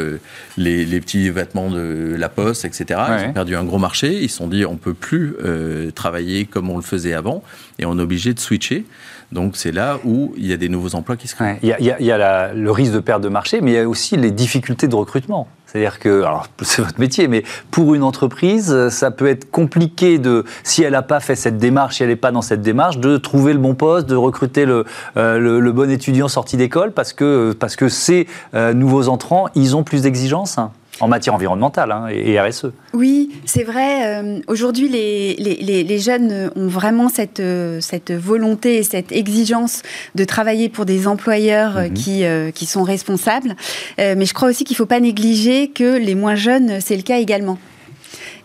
les, 0.57 0.85
les, 0.85 1.01
petits 1.01 1.31
vêtements 1.31 1.71
de 1.71 2.15
la 2.19 2.29
Poste, 2.29 2.65
etc., 2.65 3.01
ils 3.09 3.29
ont 3.29 3.33
perdu 3.33 3.57
un 3.57 3.65
gros 3.65 3.79
marché, 3.79 4.23
ils 4.23 4.29
se 4.29 4.39
sont 4.39 4.49
dit 4.49 4.65
on 4.65 4.77
peut 4.77 4.95
plus 4.95 5.35
euh, 5.45 5.91
travailler 5.91 6.45
comme 6.45 6.71
on 6.71 6.77
le 6.77 6.83
faisait 6.83 7.15
avant 7.15 7.43
et 7.79 7.87
on 7.87 7.99
est 7.99 8.03
obligé 8.03 8.35
de 8.35 8.41
switcher. 8.41 8.85
Donc 9.33 9.57
c'est 9.57 9.73
là 9.73 9.99
où 10.05 10.35
il 10.37 10.47
y 10.47 10.53
a 10.53 10.57
des 10.57 10.69
nouveaux 10.69 10.95
emplois 10.95 11.17
qui 11.17 11.29
se 11.29 11.35
créent. 11.35 11.59
il 11.63 11.69
y 11.69 11.73
a, 11.73 11.99
il 11.99 12.07
y 12.07 12.13
a 12.13 12.53
le 12.53 12.71
risque 12.71 12.93
de 12.93 13.01
perte 13.01 13.23
de 13.23 13.29
marché, 13.29 13.61
mais 13.61 13.73
il 13.73 13.75
y 13.75 13.79
a 13.79 13.89
aussi 13.89 14.17
les 14.17 14.31
difficultés 14.31 14.87
de 14.87 14.95
recrutement. 14.95 15.49
C'est-à-dire 15.75 15.99
que, 15.99 16.23
alors 16.23 16.47
c'est 16.63 16.83
votre 16.83 17.01
métier, 17.01 17.27
mais 17.27 17.43
pour 17.73 17.97
une 17.97 18.05
entreprise, 18.05 18.89
ça 18.91 19.11
peut 19.11 19.27
être 19.27 19.51
compliqué 19.51 20.21
de, 20.21 20.45
si 20.63 20.85
elle 20.85 20.93
n'a 20.93 21.03
pas 21.03 21.19
fait 21.19 21.35
cette 21.35 21.59
démarche, 21.59 21.97
si 21.97 22.05
elle 22.05 22.11
n'est 22.11 22.17
pas 22.17 22.31
dans 22.31 22.43
cette 22.43 22.63
démarche, 22.63 22.99
de 22.99 23.17
trouver 23.17 23.53
le 23.53 23.59
bon 23.59 23.75
poste, 23.75 24.07
de 24.09 24.15
recruter 24.15 24.67
le, 24.67 24.85
euh, 25.17 25.73
bon 25.73 25.91
étudiant 25.91 26.29
sorti 26.29 26.57
d'école, 26.57 26.93
parce 26.93 27.13
que, 27.13 27.57
parce 27.59 27.75
que 27.75 27.89
ces 27.89 28.29
euh, 28.55 28.73
nouveaux 28.73 29.09
entrants, 29.09 29.49
ils 29.57 29.75
ont 29.75 29.83
plus 29.83 30.03
d'exigences 30.03 30.61
en 31.01 31.09
matière 31.09 31.35
environnementale 31.35 31.93
hein, 31.93 32.07
et 32.09 32.41
RSE. 32.41 32.67
Oui, 32.93 33.31
c'est 33.45 33.65
vrai. 33.65 34.07
Euh, 34.07 34.41
aujourd'hui, 34.47 34.89
les, 34.89 35.35
les, 35.37 35.83
les, 35.83 35.99
jeunes 35.99 36.51
ont 36.57 36.69
vraiment 36.69 37.09
cette, 37.09 37.41
euh, 37.41 37.81
cette 37.81 38.13
volonté 38.13 38.77
et 38.77 38.83
cette 38.83 39.13
exigence 39.13 39.83
de 40.15 40.25
travailler 40.25 40.69
pour 40.69 40.85
des 40.85 41.07
employeurs 41.09 41.77
euh, 41.77 41.89
mhm. 41.89 41.95
qui, 41.95 42.25
qui 42.55 42.67
sont 42.67 42.83
responsables. 42.83 43.57
mais 43.99 44.25
je 44.25 44.35
crois 44.35 44.49
aussi 44.49 44.65
qu'il 44.65 44.75
ne 44.75 44.79
faut 44.79 44.87
pas 44.87 45.01
négliger 45.01 45.69
que 45.69 45.97
les 45.99 46.15
moins 46.15 46.35
jeunes, 46.35 46.81
c'est 46.81 46.97
le 46.97 47.03
cas 47.03 47.19
également. 47.19 47.59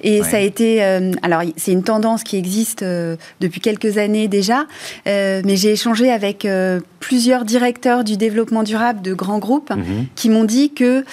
Et 0.01 0.23
ça 0.23 0.37
a 0.37 0.39
été, 0.39 0.83
euh, 0.83 1.11
alors 1.21 1.41
c'est 1.57 1.71
une 1.71 1.83
tendance 1.83 2.23
qui 2.23 2.37
existe 2.37 2.83
euh, 2.83 3.15
depuis 3.41 3.59
quelques 3.59 3.97
années 3.97 4.27
déjà, 4.27 4.65
euh, 5.07 5.41
mais 5.45 5.55
j'ai 5.55 5.71
échangé 5.71 6.11
avec 6.11 6.47
plusieurs 6.99 7.45
directeurs 7.45 8.03
du 8.03 8.17
développement 8.17 8.63
durable 8.63 9.01
de 9.01 9.13
grands 9.13 9.39
groupes 9.39 9.71
mhm. 9.71 10.07
qui 10.15 10.29
m'ont 10.29 10.43
dit 10.43 10.71
que 10.71 11.03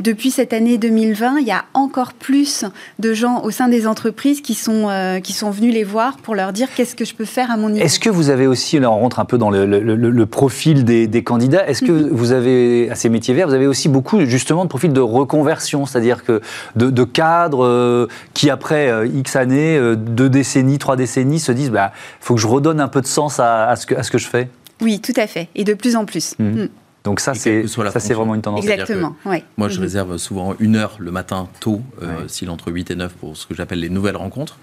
depuis 0.00 0.30
cette 0.30 0.52
année 0.52 0.78
2020, 0.78 1.38
il 1.40 1.46
y 1.46 1.52
a 1.52 1.64
encore 1.74 2.12
plus 2.12 2.64
de 2.98 3.12
gens 3.12 3.42
au 3.42 3.50
sein 3.50 3.68
des 3.68 3.86
entreprises 3.86 4.40
qui 4.40 4.54
sont, 4.54 4.88
qui 5.22 5.32
sont 5.32 5.50
venus 5.50 5.74
les 5.74 5.84
voir 5.84 6.16
pour 6.18 6.34
leur 6.34 6.52
dire 6.52 6.68
qu'est-ce 6.74 6.94
que 6.94 7.04
je 7.04 7.14
peux 7.14 7.24
faire 7.24 7.50
à 7.50 7.56
mon 7.56 7.70
niveau. 7.70 7.84
Est-ce 7.84 8.00
que 8.00 8.10
vous 8.10 8.30
avez 8.30 8.46
aussi, 8.46 8.78
là 8.78 8.90
on 8.90 8.98
rentre 8.98 9.20
un 9.20 9.24
peu 9.24 9.38
dans 9.38 9.50
le, 9.50 9.64
le, 9.66 10.26
profil 10.26 10.84
des, 10.84 11.06
des 11.06 11.22
candidats, 11.22 11.66
est-ce 11.66 11.82
que 11.82 11.92
mhm. 11.92 12.08
vous 12.10 12.32
avez, 12.32 12.90
à 12.90 12.94
ces 12.94 13.08
métiers 13.08 13.34
verts, 13.34 13.48
vous 13.48 13.54
avez 13.54 13.66
aussi 13.66 13.88
beaucoup 13.88 14.24
justement 14.24 14.64
de 14.64 14.68
profils 14.68 14.92
de 14.92 15.00
reconversion, 15.00 15.86
c'est-à-dire 15.86 16.24
que 16.24 16.40
de, 16.76 16.90
de 16.90 17.04
cadres 17.04 17.99
qui 18.34 18.50
après 18.50 18.90
euh, 18.90 19.06
X 19.06 19.36
années, 19.36 19.76
euh, 19.76 19.96
deux 19.96 20.28
décennies, 20.28 20.78
trois 20.78 20.96
décennies, 20.96 21.40
se 21.40 21.52
disent, 21.52 21.66
il 21.66 21.72
bah, 21.72 21.92
faut 22.20 22.34
que 22.34 22.40
je 22.40 22.46
redonne 22.46 22.80
un 22.80 22.88
peu 22.88 23.00
de 23.00 23.06
sens 23.06 23.40
à, 23.40 23.74
ce, 23.76 23.86
que, 23.86 23.94
à 23.94 24.02
ce 24.02 24.10
que 24.10 24.18
je 24.18 24.26
fais 24.26 24.48
Oui, 24.80 25.00
tout 25.00 25.12
à 25.16 25.26
fait, 25.26 25.48
et 25.54 25.64
de 25.64 25.74
plus 25.74 25.96
en 25.96 26.04
plus. 26.04 26.34
Mmh. 26.38 26.44
Mmh. 26.44 26.68
Donc 27.04 27.20
ça, 27.20 27.32
c'est 27.34 27.66
ça, 27.66 28.00
c'est 28.00 28.14
vraiment 28.14 28.34
une 28.34 28.42
tendance. 28.42 28.66
Exactement. 28.66 29.16
Moi, 29.56 29.68
je 29.68 29.78
mmh. 29.78 29.82
réserve 29.82 30.16
souvent 30.18 30.54
une 30.60 30.76
heure 30.76 30.96
le 30.98 31.10
matin 31.10 31.48
tôt, 31.60 31.80
euh, 32.02 32.28
s'il 32.28 32.50
entre 32.50 32.70
8 32.70 32.90
et 32.90 32.96
9, 32.96 33.12
pour 33.14 33.36
ce 33.36 33.46
que 33.46 33.54
j'appelle 33.54 33.80
les 33.80 33.88
nouvelles 33.88 34.16
rencontres. 34.16 34.58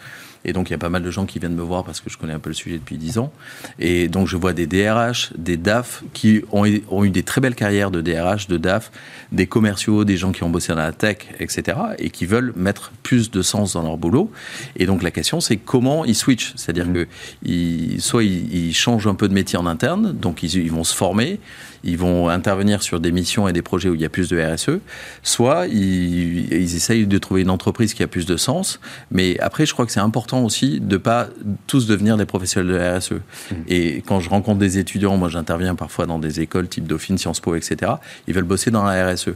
Et 0.46 0.54
donc, 0.54 0.70
il 0.70 0.72
y 0.72 0.76
a 0.76 0.78
pas 0.78 0.90
mal 0.90 1.04
de 1.04 1.12
gens 1.12 1.26
qui 1.26 1.40
viennent 1.40 1.56
me 1.56 1.64
voir 1.64 1.84
parce 1.84 2.02
que 2.02 2.10
je 2.10 2.18
connais 2.18 2.34
un 2.34 2.40
peu 2.40 2.50
le 2.50 2.56
sujet 2.56 2.78
depuis 2.78 2.98
10 2.98 3.18
ans. 3.20 3.32
Et 3.80 4.08
donc, 4.08 4.28
je 4.28 4.38
vois 4.38 4.54
des 4.54 4.68
DRH, 4.68 5.34
des 5.38 5.58
DAF 5.58 6.04
qui 6.14 6.42
ont, 6.52 6.66
ont 6.90 7.04
eu 7.04 7.10
des 7.10 7.24
très 7.24 7.42
belles 7.42 7.56
carrières 7.56 7.92
de 7.92 8.02
DRH, 8.02 8.48
de 8.48 8.58
DAF, 8.58 8.92
des 9.32 9.48
commerciaux, 9.48 10.06
des 10.06 10.18
gens 10.18 10.32
qui 10.32 10.44
ont 10.44 10.50
bossé 10.50 10.74
dans 10.74 10.80
la 10.80 10.92
tech, 10.92 11.18
etc. 11.40 11.78
et 12.00 12.10
qui 12.10 12.26
veulent 12.26 12.54
mettre 12.56 12.92
plus 13.04 13.32
de 13.32 13.42
sens 13.42 13.74
dans 13.74 13.84
leur 13.84 13.98
boulot. 13.98 14.32
Et 14.76 14.86
donc, 14.86 15.04
la 15.04 15.12
question, 15.12 15.40
c'est 15.40 15.58
comment 15.58 16.06
ils 16.06 16.16
switchent. 16.16 16.54
C'est-à-dire 16.56 16.88
mmh. 16.88 17.06
que 17.06 18.00
soit 18.00 18.24
ils, 18.24 18.74
changent 18.74 19.08
un 19.08 19.16
peu 19.16 19.28
de 19.28 19.34
métier 19.34 19.58
en 19.58 19.66
interne, 19.66 20.14
donc 20.14 20.44
ils, 20.44 20.54
ils 20.56 20.72
vont 20.72 20.84
se 20.84 20.96
former, 20.96 21.40
ils 21.88 21.98
vont 21.98 22.28
intervenir 22.28 22.84
sur 22.84 23.00
des 23.00 23.12
missions 23.12 23.48
et 23.48 23.54
des 23.54 23.62
projets 23.62 23.88
où 23.90 23.96
il 23.96 24.02
y 24.02 24.06
a 24.06 24.10
plus 24.10 24.28
de 24.28 24.40
RSE, 24.40 24.80
soit 25.24 25.68
ils, 25.68 26.54
ils 26.54 26.76
essayent 26.76 27.08
de 27.08 27.18
trouver 27.18 27.42
une 27.42 27.50
entreprise 27.50 27.94
qui 27.94 28.04
a 28.04 28.08
plus 28.08 28.26
de 28.26 28.36
sens. 28.36 28.80
Mais 29.10 29.40
après, 29.40 29.66
je 29.66 29.74
crois 29.74 29.86
que 29.86 29.92
c'est 29.94 30.02
important 30.02 30.44
aussi 30.44 30.80
de 30.82 30.98
pas 30.98 31.30
tous 31.66 31.88
devenir 31.88 32.18
des 32.18 32.26
professionnels 32.26 32.72
de 32.72 32.78
la 32.78 32.98
RSE. 32.98 33.12
Mmh. 33.12 33.56
Et 33.70 34.04
quand 34.06 34.20
je 34.20 34.30
rencontre 34.30 34.60
des 34.60 34.78
étudiants, 34.78 35.18
moi 35.18 35.30
j'interviens 35.30 35.76
parfois 35.76 36.06
dans 36.06 36.20
des 36.20 36.42
écoles 36.42 36.68
type 36.68 36.88
Dauphine, 36.88 37.18
Sciences 37.18 37.40
Po, 37.40 37.56
etc. 37.56 37.94
Ils 38.28 38.34
veulent 38.34 38.44
bosser 38.44 38.70
dans 38.70 38.84
la 38.84 39.10
RSE. 39.10 39.30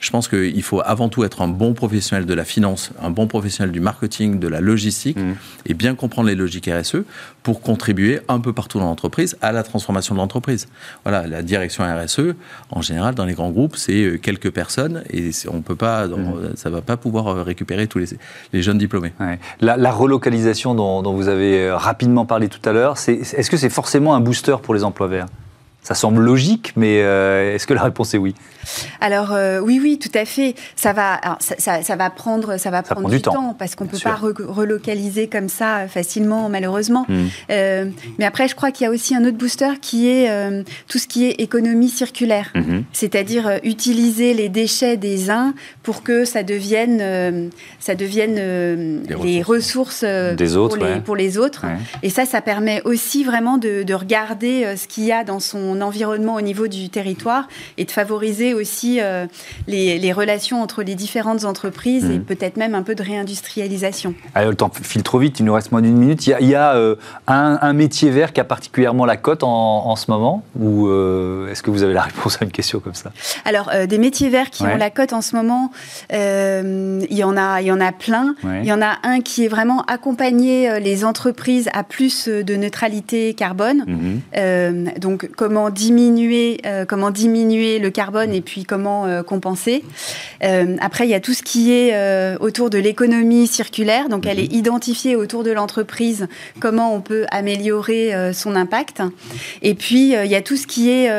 Je 0.00 0.10
pense 0.10 0.28
qu'il 0.28 0.62
faut 0.62 0.80
avant 0.84 1.08
tout 1.08 1.24
être 1.24 1.42
un 1.42 1.48
bon 1.48 1.74
professionnel 1.74 2.26
de 2.26 2.34
la 2.34 2.44
finance, 2.44 2.92
un 3.02 3.10
bon 3.10 3.26
professionnel 3.26 3.72
du 3.72 3.80
marketing, 3.80 4.38
de 4.38 4.48
la 4.48 4.60
logistique, 4.60 5.18
mmh. 5.18 5.34
et 5.66 5.74
bien 5.74 5.96
comprendre 5.96 6.28
les 6.28 6.36
logiques 6.36 6.70
RSE 6.70 6.98
pour 7.42 7.60
contribuer 7.60 8.20
un 8.28 8.38
peu 8.38 8.52
partout 8.52 8.78
dans 8.78 8.86
l'entreprise 8.86 9.36
à 9.42 9.52
la 9.52 9.62
transformation 9.62 10.14
de 10.14 10.20
l'entreprise. 10.20 10.68
Voilà, 11.04 11.26
la 11.26 11.42
direction 11.42 11.84
RSE, 11.84 11.95
en 12.70 12.82
général, 12.82 13.14
dans 13.14 13.24
les 13.24 13.34
grands 13.34 13.50
groupes, 13.50 13.76
c'est 13.76 14.02
euh, 14.02 14.18
quelques 14.18 14.50
personnes 14.50 15.02
et 15.10 15.30
on 15.48 15.60
peut 15.60 15.76
pas, 15.76 16.06
mmh. 16.06 16.52
ça 16.56 16.70
va 16.70 16.80
pas 16.80 16.96
pouvoir 16.96 17.28
euh, 17.28 17.42
récupérer 17.42 17.86
tous 17.86 17.98
les, 17.98 18.06
les 18.52 18.62
jeunes 18.62 18.78
diplômés. 18.78 19.12
La, 19.60 19.76
la, 19.76 19.92
relocalisation 19.92 20.74
dont, 20.74 21.02
dont, 21.02 21.14
vous 21.14 21.28
avez 21.28 21.66
euh, 21.66 21.76
rapidement 21.76 22.26
parlé 22.26 22.48
tout 22.48 22.66
à 22.68 22.72
l'heure, 22.72 22.96
est-ce 22.96 23.50
que 23.50 23.56
c'est 23.56 23.70
forcément 23.70 24.14
un 24.14 24.20
booster 24.20 24.56
pour 24.62 24.74
les 24.74 24.84
emplois 24.84 25.08
verts? 25.08 25.26
Ça 25.82 25.94
semble 25.94 26.20
logique, 26.20 26.72
mais 26.74 27.02
euh, 27.02 27.54
est-ce 27.54 27.66
que 27.66 27.74
la 27.74 27.84
réponse 27.84 28.12
est 28.12 28.18
oui? 28.18 28.34
Alors 29.00 29.32
euh, 29.32 29.60
oui, 29.60 29.80
oui, 29.82 29.98
tout 29.98 30.10
à 30.14 30.24
fait. 30.24 30.54
Ça 30.74 30.92
va, 30.92 31.20
ça, 31.40 31.82
ça, 31.82 31.96
va 31.96 32.10
prendre, 32.10 32.58
ça 32.58 32.70
va 32.70 32.82
prendre 32.82 33.08
du, 33.08 33.20
temps, 33.20 33.54
parce 33.58 33.74
qu'on 33.74 33.84
ne 33.84 33.90
peut 33.90 33.98
pas 33.98 34.14
relocaliser 34.16 35.28
comme 35.28 35.48
ça 35.48 35.78
euh, 35.78 35.88
facilement, 35.88 36.48
malheureusement. 36.48 37.06
Hmm. 37.08 37.26
mais 38.18 38.24
après, 38.24 38.48
je 38.48 38.54
crois 38.54 38.70
qu'il 38.70 38.84
y 38.84 38.88
a 38.88 38.90
aussi 38.90 39.14
un 39.14 39.24
autre 39.24 39.36
booster 39.36 39.70
qui 39.80 40.08
est 40.08 40.28
tout 40.88 40.98
ce 40.98 41.06
qui 41.06 41.24
est 41.26 41.40
économie 41.40 41.88
circulaire, 41.88 42.50
mhm. 42.54 42.84
c'est-à-dire 42.92 43.60
utiliser 43.62 44.34
les 44.34 44.48
déchets 44.48 44.96
des 44.96 45.30
uns 45.30 45.54
pour 45.82 46.02
que 46.02 46.24
ça 46.24 46.42
devienne, 46.42 47.50
ça 47.80 47.94
devienne 47.94 49.02
les, 49.08 49.42
ressources, 49.42 50.04
des 50.04 50.56
autres, 50.56 50.76
pour, 50.76 50.86
les, 50.86 51.00
pour 51.00 51.16
les 51.16 51.38
autres. 51.38 51.64
Et 52.02 52.10
ça, 52.10 52.26
ça 52.26 52.40
permet 52.40 52.82
aussi 52.84 53.24
vraiment 53.24 53.58
de, 53.58 53.82
de 53.82 53.94
regarder 53.94 54.74
ce 54.76 54.86
qu'il 54.86 55.04
y 55.04 55.12
a 55.12 55.24
dans 55.24 55.40
son 55.40 55.80
environnement 55.80 56.34
au 56.34 56.40
niveau 56.40 56.68
du 56.68 56.88
territoire 56.88 57.48
et 57.76 57.84
de 57.84 57.90
favoriser 57.90 58.54
aussi 58.56 59.00
euh, 59.00 59.26
les, 59.66 60.12
relations 60.12 60.62
entre 60.62 60.82
les 60.82 60.94
différentes 60.94 61.44
entreprises 61.44 62.04
et 62.04 62.18
mmh. 62.18 62.24
peut-être 62.24 62.56
même 62.56 62.74
un 62.74 62.82
peu 62.82 62.94
de 62.94 63.02
réindustrialisation. 63.02 64.14
le 64.34 64.54
temps 64.54 64.70
file 64.82 65.02
trop 65.02 65.18
vite, 65.18 65.40
il 65.40 65.44
nous 65.44 65.52
reste 65.52 65.72
moins 65.72 65.82
d'une 65.82 65.96
minute. 65.96 66.26
Il 66.26 66.48
y 66.48 66.54
a, 66.54 66.74
euh, 66.74 66.96
un, 67.26 67.72
métier 67.72 68.10
vert 68.10 68.32
qui 68.32 68.40
a 68.40 68.44
particulièrement 68.44 69.04
la 69.04 69.16
cote 69.16 69.42
en, 69.42 69.94
ce 69.96 70.10
moment 70.10 70.42
ou 70.58 70.88
euh, 70.88 71.50
est-ce 71.50 71.62
que 71.62 71.70
vous 71.70 71.82
avez 71.82 71.92
la 71.92 72.02
réponse 72.02 72.38
à 72.40 72.44
une 72.44 72.50
question 72.50 72.80
comme 72.80 72.94
ça? 72.94 73.12
Alors, 73.44 73.70
des 73.86 73.98
métiers 73.98 74.28
verts 74.28 74.50
qui 74.50 74.62
ont 74.62 74.76
la 74.76 74.90
cote 74.90 75.12
en 75.12 75.20
ce 75.20 75.36
moment, 75.36 75.70
il, 76.10 77.06
y 77.10 77.24
en 77.24 77.36
a, 77.36 77.60
il 77.60 77.66
y 77.66 77.72
en 77.72 77.80
a 77.80 77.92
plein. 77.92 78.34
Il 78.44 78.66
y 78.66 78.72
en 78.72 78.82
a 78.82 78.96
un 79.02 79.20
qui 79.20 79.44
est 79.44 79.48
vraiment 79.48 79.82
accompagner 79.82 80.80
les 80.80 81.04
entreprises 81.04 81.68
à 81.72 81.82
plus 81.82 82.28
de 82.28 82.56
neutralité 82.56 83.34
carbone. 83.34 83.84
Mmh. 83.86 84.98
donc, 84.98 85.30
comment 85.36 85.70
diminuer, 85.70 86.60
comment 86.88 87.10
diminuer 87.10 87.78
le 87.78 87.90
carbone 87.90 88.32
et 88.32 88.40
puis 88.46 88.64
comment 88.64 89.04
euh, 89.04 89.22
compenser. 89.22 89.84
Euh, 90.42 90.76
après, 90.80 91.06
il 91.06 91.10
y 91.10 91.14
a 91.14 91.20
tout 91.20 91.34
ce 91.34 91.42
qui 91.42 91.72
est 91.72 91.94
autour 92.40 92.70
de 92.70 92.78
l'économie 92.78 93.46
circulaire. 93.46 94.08
Donc, 94.08 94.26
elle 94.26 94.40
est 94.40 94.50
mhm. 94.50 94.58
identifiée 94.58 95.16
autour 95.16 95.44
de 95.44 95.50
l'entreprise, 95.50 96.28
comment 96.60 96.94
on 96.94 97.02
peut 97.02 97.26
améliorer 97.30 98.32
son 98.32 98.56
impact. 98.56 99.02
Et 99.62 99.74
puis, 99.74 100.12
il 100.12 100.30
y 100.30 100.34
a 100.34 100.40
tout 100.40 100.56
ce 100.56 100.66
qui 100.66 100.90
est 100.90 101.10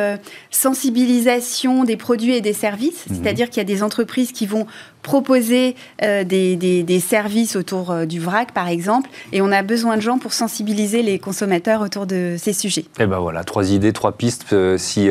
sensibilisation 0.50 1.84
des 1.84 1.98
produits 1.98 2.36
et 2.36 2.42
des 2.42 2.54
services. 2.54 3.06
Mhm. 3.10 3.18
C'est-à-dire 3.18 3.50
qu'il 3.50 3.58
y 3.58 3.62
a 3.62 3.66
des 3.66 3.84
entreprises 3.84 4.32
qui 4.32 4.46
vont 4.46 4.66
proposer 5.02 5.76
euh, 6.04 6.24
des, 6.24 6.56
des, 6.56 7.00
services 7.00 7.56
autour 7.56 7.92
euh, 7.92 8.06
du 8.06 8.20
vrac, 8.20 8.52
par 8.52 8.68
exemple, 8.68 9.10
et 9.32 9.42
on 9.42 9.52
a 9.52 9.62
besoin 9.62 9.96
de 9.96 10.02
gens 10.02 10.18
pour 10.18 10.34
sensibiliser 10.34 11.02
les 11.02 11.20
consommateurs 11.20 11.82
autour 11.82 12.06
de 12.06 12.36
ces 12.38 12.54
sujets. 12.54 12.82
Et 12.82 13.04
eh 13.04 13.06
ben 13.06 13.20
voilà, 13.20 13.44
trois 13.44 13.72
idées, 13.72 13.94
trois 13.94 14.12
pistes. 14.12 14.52
Euh, 14.54 14.78
si 14.78 15.10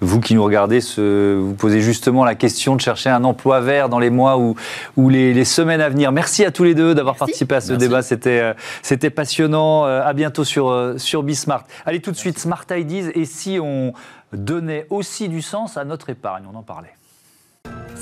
vous 0.00 0.20
qui 0.20 0.34
nous 0.34 0.44
regardez, 0.44 0.80
se, 0.80 1.36
vous 1.36 1.54
posez 1.54 1.80
justement 1.80 2.24
la 2.24 2.34
question 2.34 2.76
de 2.76 2.80
chercher 2.80 3.10
un 3.10 3.24
emploi 3.24 3.60
vert 3.60 3.88
dans 3.88 3.98
les 3.98 4.10
mois 4.10 4.38
ou, 4.38 4.56
ou 4.96 5.08
les, 5.08 5.32
les 5.32 5.44
semaines 5.44 5.80
à 5.80 5.88
venir. 5.88 6.12
Merci 6.12 6.44
à 6.44 6.50
tous 6.50 6.64
les 6.64 6.74
deux 6.74 6.94
d'avoir 6.94 7.16
participé 7.16 7.54
à 7.54 7.60
ce 7.60 7.72
débat. 7.72 8.02
C'était 8.02 8.54
c'était 8.82 9.10
passionnant. 9.10 9.84
à 9.84 10.12
bientôt 10.12 10.44
sur, 10.44 10.94
sur 10.96 11.22
Bismart. 11.22 11.64
Allez 11.86 12.00
tout 12.00 12.10
de 12.10 12.16
suite, 12.16 12.38
Smart 12.38 12.64
Ideas. 12.70 13.10
Et 13.14 13.24
si 13.24 13.58
on 13.60 13.92
donnait 14.32 14.86
aussi 14.90 15.28
du 15.28 15.42
sens 15.42 15.76
à 15.76 15.84
notre 15.84 16.10
épargne 16.10 16.44
On 16.52 16.56
en 16.56 16.62
parlait. 16.62 16.94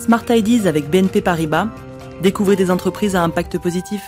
Smart 0.09 0.25
Ideas 0.31 0.67
avec 0.67 0.89
BNP 0.89 1.21
Paribas. 1.21 1.69
Découvrez 2.23 2.57
des 2.57 2.71
entreprises 2.71 3.15
à 3.15 3.23
impact 3.23 3.59
positif. 3.59 4.03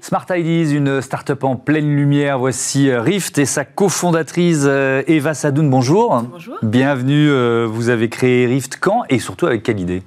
Smart 0.00 0.24
Ideas, 0.30 0.72
une 0.72 1.02
start-up 1.02 1.44
en 1.44 1.56
pleine 1.56 1.94
lumière. 1.94 2.38
Voici 2.38 2.88
euh, 2.88 3.02
Rift 3.02 3.36
et 3.36 3.44
sa 3.44 3.66
cofondatrice 3.66 4.62
euh, 4.64 5.02
Eva 5.08 5.34
Sadoun. 5.34 5.68
Bonjour. 5.68 6.22
Bonjour. 6.22 6.56
Bienvenue. 6.62 7.28
Euh, 7.28 7.66
vous 7.68 7.90
avez 7.90 8.08
créé 8.08 8.46
Rift 8.46 8.78
quand 8.80 9.02
et 9.10 9.18
surtout 9.18 9.44
avec 9.46 9.62
quelle 9.62 9.78
idée? 9.78 10.02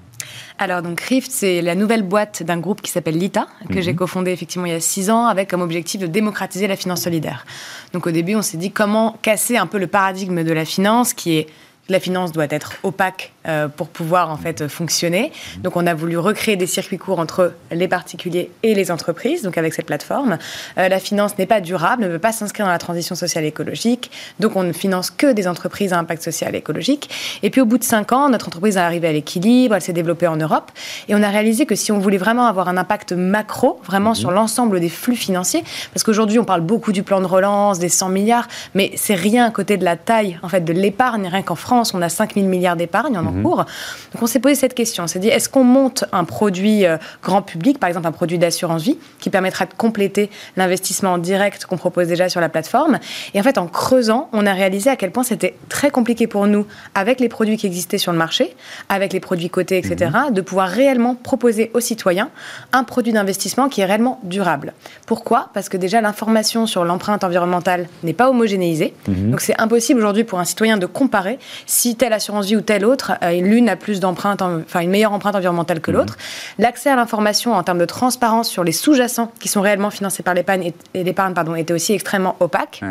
Alors 0.60 0.82
donc 0.82 1.00
Rift, 1.00 1.32
c'est 1.32 1.62
la 1.62 1.74
nouvelle 1.74 2.04
boîte 2.04 2.44
d'un 2.44 2.58
groupe 2.58 2.82
qui 2.82 2.92
s'appelle 2.92 3.18
Lita, 3.18 3.48
que 3.72 3.80
j'ai 3.80 3.94
mhm. 3.94 3.98
cofondé 3.98 4.32
effectivement 4.32 4.66
il 4.66 4.74
y 4.74 4.76
a 4.76 4.82
six 4.82 5.10
ans, 5.10 5.26
avec 5.26 5.50
comme 5.50 5.62
objectif 5.62 6.02
de 6.02 6.08
démocratiser 6.08 6.68
la 6.68 6.76
finance 6.76 7.02
solidaire. 7.02 7.46
Donc 7.94 8.06
au 8.06 8.12
début, 8.12 8.36
on 8.36 8.42
s'est 8.42 8.58
dit 8.58 8.70
comment 8.70 9.18
casser 9.22 9.56
un 9.56 9.68
peu 9.68 9.78
le 9.78 9.88
paradigme 9.88 10.44
de 10.44 10.52
la 10.52 10.66
finance 10.66 11.14
qui 11.14 11.38
est 11.38 11.48
la 11.88 12.00
finance 12.00 12.32
doit 12.32 12.48
être 12.50 12.74
opaque 12.84 13.34
pour 13.78 13.88
pouvoir 13.88 14.30
en 14.30 14.38
fait 14.38 14.68
fonctionner. 14.68 15.32
Donc 15.64 15.76
on 15.76 15.88
a 15.88 15.94
voulu 15.94 16.18
recréer 16.18 16.56
des 16.56 16.68
circuits 16.68 16.98
courts 16.98 17.20
entre 17.20 17.54
les 17.72 17.88
particuliers 17.88 18.52
et 18.64 18.76
les 18.76 18.92
entreprises, 18.92 19.42
donc 19.42 19.58
avec 19.58 19.74
cette 19.74 19.86
plateforme. 19.86 20.38
Euh, 20.78 20.90
la 20.90 21.00
finance 21.00 21.38
n'est 21.38 21.46
pas 21.46 21.62
durable, 21.62 22.04
ne 22.04 22.08
veut 22.08 22.20
pas 22.20 22.32
s'inscrire 22.32 22.66
dans 22.66 22.72
la 22.72 22.78
transition 22.78 23.16
sociale 23.16 23.46
et 23.46 23.48
écologique, 23.48 24.12
donc 24.40 24.56
on 24.56 24.64
ne 24.64 24.74
finance 24.74 25.10
que 25.12 25.32
des 25.32 25.48
entreprises 25.48 25.94
à 25.94 26.00
impact 26.00 26.24
social 26.24 26.56
et 26.56 26.60
écologique. 26.60 27.10
Et 27.44 27.50
puis 27.50 27.62
au 27.62 27.66
bout 27.66 27.78
de 27.78 27.84
cinq 27.84 28.12
ans, 28.12 28.30
notre 28.30 28.48
entreprise 28.48 28.78
est 28.78 28.82
arrivée 28.82 29.08
à 29.08 29.12
l'équilibre, 29.12 29.76
elle 29.76 29.82
s'est 29.82 29.94
développée 29.94 30.28
en 30.28 30.38
Europe, 30.38 30.72
et 31.08 31.16
on 31.16 31.24
a 31.24 31.30
réalisé 31.30 31.66
que 31.66 31.76
si 31.76 31.92
on 31.92 32.00
voulait 32.00 32.18
vraiment 32.18 32.48
avoir 32.48 32.70
un 32.70 32.78
impact 32.78 33.14
macro, 33.14 33.80
vraiment 33.86 34.14
sur 34.14 34.32
l'ensemble 34.32 34.80
des 34.80 34.90
flux 34.90 35.16
financiers, 35.16 35.64
parce 35.94 36.04
qu'aujourd'hui 36.04 36.40
on 36.40 36.46
parle 36.46 36.62
beaucoup 36.62 36.92
du 36.92 37.04
plan 37.04 37.22
de 37.22 37.26
relance, 37.26 37.80
des 37.80 37.90
100 37.90 38.10
milliards, 38.10 38.48
mais 38.74 38.92
c'est 38.96 39.16
rien 39.16 39.46
à 39.46 39.52
côté 39.52 39.78
de 39.78 39.86
la 39.86 39.98
taille 39.98 40.40
en 40.44 40.50
fait 40.50 40.62
de 40.62 40.74
l'épargne, 40.74 41.28
rien 41.28 41.42
qu'en 41.42 41.56
France 41.56 41.94
on 41.94 42.02
a 42.02 42.10
5 42.10 42.36
000 42.36 42.48
milliards 42.48 42.76
d'épargne 42.76 43.18
en 43.30 43.34
mhm. 43.34 43.44
cours. 43.44 43.58
Donc 43.58 44.22
on 44.22 44.28
s'est 44.28 44.40
posé 44.40 44.56
cette 44.56 44.74
question. 44.74 45.04
On 45.04 45.08
s'est 45.08 45.20
dit, 45.20 45.30
est-ce 45.30 45.50
qu'on 45.50 45.64
monte 45.64 46.06
un 46.12 46.24
produit 46.24 46.86
euh, 46.86 46.98
grand 47.24 47.42
public, 47.42 47.80
par 47.80 47.88
exemple 47.88 48.08
un 48.08 48.12
produit 48.12 48.38
d'assurance 48.38 48.84
vie, 48.84 48.98
qui 49.20 49.30
permettra 49.30 49.66
de 49.66 49.74
compléter 49.74 50.30
l'investissement 50.58 51.18
direct 51.18 51.66
qu'on 51.66 51.78
propose 51.78 52.08
déjà 52.08 52.30
sur 52.30 52.42
la 52.42 52.50
plateforme? 52.50 53.00
Et 53.34 53.40
en 53.40 53.44
fait, 53.44 53.58
en 53.58 53.68
creusant, 53.68 54.30
on 54.34 54.46
a 54.46 54.54
réalisé 54.54 54.90
à 54.90 54.96
quel 54.96 55.12
point 55.12 55.24
c'était 55.24 55.56
très 55.70 55.92
compliqué 55.92 56.28
pour 56.28 56.48
nous, 56.48 56.66
avec 56.96 57.20
les 57.20 57.30
produits 57.30 57.58
qui 57.58 57.68
existaient 57.68 57.98
sur 57.98 58.12
le 58.12 58.18
marché, 58.18 58.56
avec 58.90 59.14
les 59.14 59.20
produits 59.20 59.50
cotés, 59.50 59.78
etc., 59.78 60.12
mhm. 60.28 60.34
de 60.34 60.42
pouvoir 60.42 60.70
réellement 60.70 61.16
proposer 61.16 61.72
aux 61.74 61.80
citoyens 61.80 62.30
un 62.74 62.84
produit 62.84 63.14
d'investissement 63.14 63.70
qui 63.70 63.82
est 63.82 63.86
réellement 63.86 64.20
durable. 64.24 64.74
Pourquoi? 65.06 65.50
Parce 65.54 65.70
que 65.70 65.78
déjà, 65.78 66.02
l'information 66.02 66.66
sur 66.66 66.86
l'empreinte 66.86 67.24
environnementale 67.24 67.88
n'est 68.04 68.14
pas 68.14 68.30
homogénéisée. 68.30 68.94
Mhm. 69.08 69.32
Donc 69.32 69.42
c'est 69.42 69.60
impossible 69.60 70.00
aujourd'hui 70.00 70.24
pour 70.24 70.40
un 70.40 70.46
citoyen 70.46 70.78
de 70.78 70.86
comparer 70.86 71.40
si 71.66 71.96
telle 71.96 72.14
assurance 72.14 72.48
vie 72.48 72.56
ou 72.56 72.62
telle 72.62 72.86
autre, 72.86 73.14
l'une 73.22 73.70
a 73.70 73.76
plus 73.76 74.00
d'empreintes, 74.00 74.42
enfin 74.42 74.82
une 74.82 74.90
meilleure 74.90 75.14
empreinte 75.14 75.36
environnementale 75.36 75.82
que 75.82 75.92
mhm. 75.92 75.98
l'autre. 75.98 76.18
L'accès 76.58 76.90
à 76.90 76.96
l'information 76.96 77.54
en 77.54 77.64
termes 77.64 77.80
de 77.80 77.86
transparence 77.86 78.50
sur 78.50 78.64
les 78.64 78.72
sous-jacents 78.72 79.32
qui 79.40 79.48
sont 79.48 79.62
réellement 79.62 79.90
financés 79.90 80.24
par 80.24 80.34
l'épargne 80.34 80.72
et 80.94 81.04
l'épargne 81.04 81.34
pardon 81.34 81.56
était 81.56 81.74
aussi 81.74 81.94
extrêmement 81.94 82.36
opaque. 82.40 82.82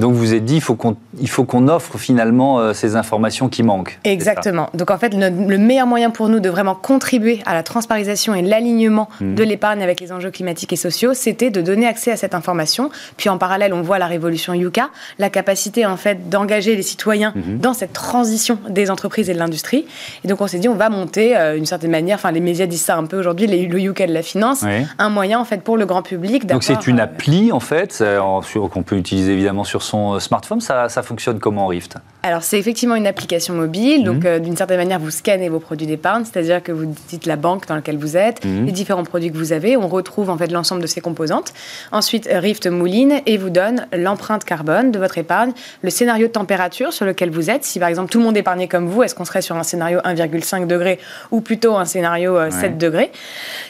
Donc 0.00 0.14
vous 0.14 0.34
êtes 0.34 0.44
dit, 0.44 0.56
il 0.56 0.60
faut 0.60 0.74
qu'on, 0.74 0.96
il 1.20 1.28
faut 1.28 1.44
qu'on 1.44 1.68
offre 1.68 1.98
finalement 1.98 2.58
euh, 2.58 2.72
ces 2.72 2.96
informations 2.96 3.48
qui 3.48 3.62
manquent. 3.62 3.98
Exactement. 4.04 4.70
Donc 4.74 4.90
en 4.90 4.98
fait, 4.98 5.14
le, 5.14 5.58
meilleur 5.58 5.86
moyen 5.86 6.10
pour 6.10 6.28
nous 6.28 6.40
de 6.40 6.48
vraiment 6.48 6.74
contribuer 6.74 7.40
à 7.44 7.52
la 7.52 7.62
transparisation 7.62 8.34
et 8.34 8.40
l'alignement 8.40 9.08
mmh. 9.20 9.34
de 9.34 9.44
l'épargne 9.44 9.82
avec 9.82 10.00
les 10.00 10.10
enjeux 10.10 10.30
climatiques 10.30 10.72
et 10.72 10.76
sociaux, 10.76 11.12
c'était 11.12 11.50
de 11.50 11.60
donner 11.60 11.86
accès 11.86 12.10
à 12.10 12.16
cette 12.16 12.34
information. 12.34 12.90
Puis 13.18 13.28
en 13.28 13.36
parallèle, 13.36 13.74
on 13.74 13.82
voit 13.82 13.98
la 13.98 14.06
révolution 14.06 14.54
Yuka, 14.54 14.88
la 15.18 15.28
capacité 15.28 15.84
en 15.84 15.98
fait 15.98 16.30
d'engager 16.30 16.76
les 16.76 16.82
citoyens 16.82 17.34
mmh. 17.36 17.58
dans 17.58 17.74
cette 17.74 17.92
transition 17.92 18.58
des 18.68 18.90
entreprises 18.90 19.28
et 19.28 19.34
de 19.34 19.38
l'industrie. 19.38 19.84
Et 20.24 20.28
donc 20.28 20.40
on 20.40 20.46
s'est 20.46 20.58
dit, 20.58 20.68
on 20.68 20.76
va 20.76 20.88
monter 20.88 21.36
euh, 21.36 21.56
d'une 21.56 21.66
certaine 21.66 21.90
manière, 21.90 22.16
enfin 22.16 22.32
les 22.32 22.40
médias 22.40 22.66
disent 22.66 22.80
ça 22.80 22.96
un 22.96 23.04
peu 23.04 23.18
aujourd'hui, 23.18 23.46
le 23.46 23.78
Yuka 23.78 24.06
de 24.06 24.14
la 24.14 24.22
finance, 24.22 24.64
un 24.98 25.08
moyen 25.10 25.38
en 25.38 25.44
fait 25.44 25.62
pour 25.62 25.76
le 25.76 25.84
grand 25.84 26.02
public. 26.02 26.46
Donc 26.46 26.62
c'est 26.62 26.86
une 26.86 27.00
euh, 27.00 27.04
appli 27.04 27.52
en 27.52 27.60
fait, 27.60 28.02
qu'on 28.18 28.82
peut 28.82 28.96
utiliser 28.96 29.32
évidemment 29.32 29.64
sur 29.64 29.82
son 29.90 30.20
smartphone. 30.20 30.60
Ça, 30.60 30.88
ça 30.88 31.02
fonctionne 31.02 31.38
comment 31.38 31.66
Rift? 31.66 31.96
Alors, 32.22 32.42
c'est 32.42 32.58
effectivement 32.58 32.96
une 32.96 33.06
application 33.06 33.54
mobile. 33.54 34.04
Donc, 34.04 34.24
mhm. 34.24 34.40
d'une 34.40 34.56
certaine 34.56 34.76
manière, 34.76 34.98
vous 34.98 35.10
scannez 35.10 35.48
vos 35.48 35.58
produits 35.58 35.86
d'épargne, 35.86 36.24
c'est-à-dire 36.24 36.62
que 36.62 36.70
vous 36.70 36.94
dites 37.08 37.26
la 37.26 37.36
banque 37.36 37.66
dans 37.66 37.74
laquelle 37.74 37.96
vous 37.96 38.16
êtes, 38.16 38.44
mhm. 38.44 38.66
les 38.66 38.72
différents 38.72 39.04
produits 39.04 39.30
que 39.32 39.36
vous 39.36 39.52
avez. 39.52 39.76
On 39.76 39.88
retrouve 39.88 40.30
en 40.30 40.36
fait 40.36 40.48
l'ensemble 40.52 40.82
de 40.82 40.86
ces 40.86 41.00
composantes. 41.00 41.52
Ensuite, 41.92 42.28
Rift 42.30 42.66
mouline 42.66 43.20
et 43.26 43.36
vous 43.36 43.50
donne 43.50 43.86
l'empreinte 43.92 44.44
carbone 44.44 44.92
de 44.92 44.98
votre 44.98 45.18
épargne, 45.18 45.52
le 45.82 45.90
scénario 45.90 46.26
de 46.28 46.32
température 46.32 46.92
sur 46.92 47.06
lequel 47.06 47.30
vous 47.30 47.50
êtes. 47.50 47.64
Si 47.64 47.78
par 47.78 47.88
exemple 47.88 48.10
tout 48.10 48.18
le 48.18 48.24
monde 48.24 48.36
épargnait 48.36 48.68
comme 48.68 48.86
vous, 48.86 49.02
est-ce 49.02 49.14
qu'on 49.14 49.24
serait 49.24 49.42
sur 49.42 49.56
un 49.56 49.62
scénario 49.62 49.98
1,5 50.00 50.66
degré 50.66 50.98
ou 51.30 51.40
plutôt 51.40 51.76
un 51.76 51.84
scénario 51.84 52.38
7 52.50 52.78
degrés 52.78 53.10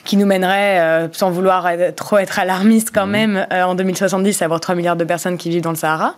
qui 0.05 0.17
nous 0.17 0.27
mènerait, 0.27 1.09
sans 1.13 1.31
vouloir 1.31 1.69
trop 1.97 2.19
être 2.19 2.39
alarmiste 2.39 2.91
quand 2.93 3.07
mhm. 3.07 3.13
même, 3.13 3.47
en 3.51 3.75
2070 3.75 4.43
à 4.43 4.45
avoir 4.45 4.61
3 4.61 4.75
milliards 4.75 4.97
de 4.97 5.05
personnes 5.05 5.37
qui 5.37 5.51
vivent 5.51 5.63
dans 5.63 5.71
le 5.71 5.77
Sahara? 5.77 6.10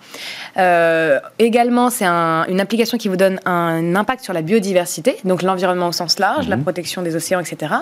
Euh, 0.58 1.18
également, 1.38 1.90
c'est 1.90 2.04
une 2.04 2.60
application 2.60 2.98
qui 2.98 3.08
vous 3.08 3.16
donne 3.16 3.40
un 3.44 3.94
impact 3.96 4.22
sur 4.22 4.32
la 4.32 4.42
biodiversité, 4.42 5.16
donc 5.24 5.42
l'environnement 5.42 5.88
au 5.88 5.92
sens 5.92 6.18
large, 6.18 6.48
la 6.48 6.56
mhm. 6.56 6.62
protection 6.62 7.02
des 7.02 7.16
océans, 7.16 7.40
etc. 7.40 7.74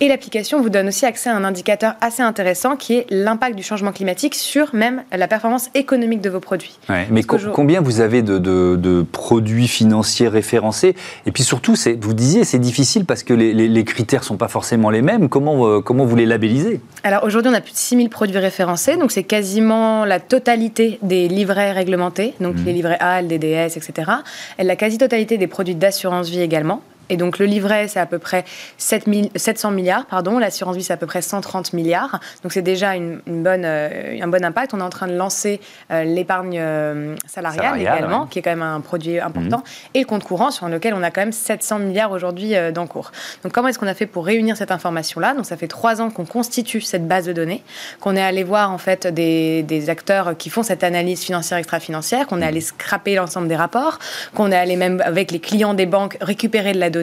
Et 0.00 0.08
l'application 0.08 0.60
vous 0.60 0.70
donne 0.70 0.88
aussi 0.88 1.06
accès 1.06 1.30
à 1.30 1.36
un 1.36 1.44
indicateur 1.44 1.94
assez 2.00 2.22
intéressant 2.22 2.76
qui 2.76 2.94
est 2.94 3.06
l'impact 3.10 3.56
du 3.56 3.62
changement 3.62 3.92
climatique 3.92 4.34
sur 4.34 4.74
même 4.74 5.02
la 5.12 5.28
performance 5.28 5.70
économique 5.74 6.20
de 6.20 6.30
vos 6.30 6.40
produits. 6.40 6.78
mais 7.10 7.22
combien 7.22 7.80
vous 7.80 8.00
avez 8.00 8.22
de, 8.22 9.04
produits 9.12 9.68
financiers 9.68 10.28
référencés? 10.28 10.94
Et 11.26 11.32
puis 11.32 11.42
surtout, 11.42 11.74
vous 12.00 12.14
disiez, 12.14 12.44
c'est 12.44 12.58
difficile 12.58 13.04
parce 13.04 13.22
que 13.22 13.34
les, 13.34 13.84
critères 13.84 14.20
ne 14.20 14.26
sont 14.26 14.36
pas 14.36 14.48
forcément 14.48 14.90
les 14.90 15.02
mêmes. 15.02 15.28
Comment, 15.28 15.66
euh, 15.66 15.80
comment 15.80 16.04
vous 16.04 16.16
les 16.16 16.26
labellisez? 16.26 16.80
Alors 17.04 17.24
aujourd'hui, 17.24 17.50
on 17.50 17.54
a 17.54 17.60
plus 17.60 17.72
de 17.72 17.76
6000 17.76 18.10
produits 18.10 18.38
référencés, 18.38 18.96
donc 18.96 19.12
c'est 19.12 19.22
quasiment 19.22 20.04
la 20.04 20.20
totalité 20.20 20.98
des 21.02 21.28
livrets 21.48 21.72
réglementés, 21.72 22.34
donc 22.40 22.56
mhm. 22.56 22.64
les 22.64 22.72
livrets 22.72 22.98
A, 23.00 23.22
LDDS, 23.22 23.76
etc. 23.76 24.10
Et 24.58 24.64
la 24.64 24.76
quasi-totalité 24.76 25.38
des 25.38 25.46
produits 25.46 25.74
d'assurance 25.74 26.28
vie 26.28 26.40
également. 26.40 26.82
Et 27.08 27.16
donc 27.16 27.38
le 27.38 27.46
livret, 27.46 27.88
c'est 27.88 28.00
à 28.00 28.06
peu 28.06 28.18
près 28.18 28.44
7 28.76 29.08
700 29.36 29.70
milliards, 29.70 30.06
pardon. 30.06 30.38
L'assurance 30.38 30.76
vie, 30.76 30.82
c'est 30.82 30.92
à 30.92 30.96
peu 30.96 31.06
près 31.06 31.22
130 31.22 31.72
milliards. 31.72 32.20
Donc 32.42 32.52
c'est 32.52 32.62
déjà 32.62 32.94
une, 32.94 33.20
bonne, 33.26 33.64
euh, 33.64 34.18
un 34.20 34.28
bon 34.28 34.44
impact. 34.44 34.74
On 34.74 34.80
est 34.80 34.82
en 34.82 34.90
train 34.90 35.06
de 35.06 35.14
lancer 35.14 35.60
euh, 35.90 36.04
l'épargne 36.04 36.58
euh, 36.58 37.14
salariale, 37.26 37.80
également, 37.80 38.26
qui 38.26 38.38
est 38.38 38.42
quand 38.42 38.50
même 38.50 38.62
un 38.62 38.80
produit 38.80 39.18
important, 39.18 39.58
mhm. 39.58 39.90
et 39.94 40.00
le 40.00 40.06
compte 40.06 40.24
courant 40.24 40.50
sur 40.50 40.68
lequel 40.68 40.94
on 40.94 41.02
a 41.02 41.10
quand 41.10 41.20
même 41.20 41.32
700 41.32 41.78
milliards 41.80 42.12
aujourd'hui 42.12 42.54
d'encours. 42.72 43.12
Donc 43.42 43.52
comment 43.52 43.68
est-ce 43.68 43.78
qu'on 43.78 43.86
a 43.86 43.94
fait 43.94 44.06
pour 44.06 44.26
réunir 44.26 44.56
cette 44.56 44.70
information-là? 44.70 45.34
Donc 45.34 45.46
ça 45.46 45.56
fait 45.56 45.68
trois 45.68 46.00
ans 46.00 46.10
qu'on 46.10 46.24
constitue 46.24 46.80
cette 46.80 47.06
base 47.06 47.26
de 47.26 47.32
données, 47.32 47.62
qu'on 48.00 48.16
est 48.16 48.22
allé 48.22 48.44
voir 48.44 48.70
en 48.70 48.78
fait 48.78 49.06
des, 49.06 49.62
des 49.62 49.90
acteurs 49.90 50.36
qui 50.36 50.50
font 50.50 50.62
cette 50.62 50.84
analyse 50.84 51.22
financière 51.22 51.58
extra-financière, 51.58 52.26
qu'on 52.26 52.42
est 52.42 52.46
allé 52.46 52.60
scraper 52.60 53.14
l'ensemble 53.14 53.48
des 53.48 53.56
rapports, 53.56 53.98
qu'on 54.34 54.52
est 54.52 54.56
allé 54.56 54.76
même 54.76 55.02
avec 55.04 55.30
les 55.30 55.40
clients 55.40 55.74
des 55.74 55.86
banques 55.86 56.16
récupérer 56.20 56.72
de 56.72 56.78
la 56.78 56.90
donnée 56.90 56.97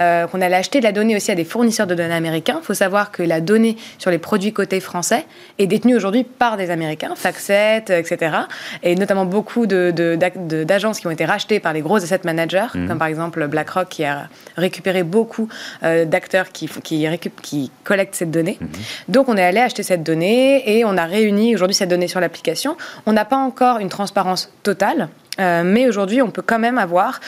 euh, 0.00 0.26
qu'on 0.26 0.40
allait 0.40 0.56
acheter 0.56 0.78
de 0.80 0.84
la 0.84 0.92
donnée 0.92 1.16
aussi 1.16 1.30
à 1.30 1.34
des 1.34 1.44
fournisseurs 1.44 1.86
de 1.86 1.94
données 1.94 2.14
américains. 2.14 2.58
Il 2.62 2.64
faut 2.64 2.74
savoir 2.74 3.10
que 3.10 3.22
la 3.22 3.40
donnée 3.40 3.76
sur 3.98 4.10
les 4.10 4.18
produits 4.18 4.52
cotés 4.52 4.80
français 4.80 5.26
est 5.58 5.66
détenue 5.66 5.96
aujourd'hui 5.96 6.24
par 6.24 6.56
des 6.56 6.70
Américains, 6.70 7.14
FactSet, 7.14 7.84
etc. 7.90 8.36
Et 8.82 8.94
notamment 8.96 9.24
beaucoup 9.24 9.66
d'agences 9.66 11.00
qui 11.00 11.06
ont 11.06 11.10
été 11.10 11.24
rachetées 11.24 11.60
par 11.60 11.72
les 11.72 11.80
gros 11.80 11.96
asset 11.96 12.20
managers, 12.24 12.66
mhm. 12.74 12.88
comme 12.88 12.98
par 12.98 13.08
exemple 13.08 13.46
BlackRock 13.46 13.88
qui 13.88 14.04
a 14.04 14.28
récupéré 14.56 15.02
beaucoup 15.02 15.48
euh, 15.82 16.04
d'acteurs 16.04 16.50
qui, 16.52 16.68
qui, 16.82 17.06
qui, 17.42 17.70
collectent 17.84 18.14
cette 18.14 18.30
donnée. 18.30 18.58
Mhm. 18.60 18.68
Donc 19.08 19.28
on 19.28 19.36
est 19.36 19.44
allé 19.44 19.60
acheter 19.60 19.82
cette 19.82 20.02
donnée 20.02 20.78
et 20.78 20.84
on 20.84 20.96
a 20.96 21.04
réuni 21.04 21.54
aujourd'hui 21.54 21.74
cette 21.74 21.90
donnée 21.90 22.08
sur 22.08 22.20
l'application. 22.20 22.76
On 23.06 23.12
n'a 23.12 23.24
pas 23.24 23.36
encore 23.36 23.78
une 23.78 23.88
transparence 23.88 24.50
totale. 24.62 25.08
Euh, 25.40 25.62
mais 25.64 25.88
aujourd'hui, 25.88 26.22
on 26.22 26.30
peut 26.30 26.42
quand 26.42 26.58
même 26.58 26.78
avoir 26.78 27.20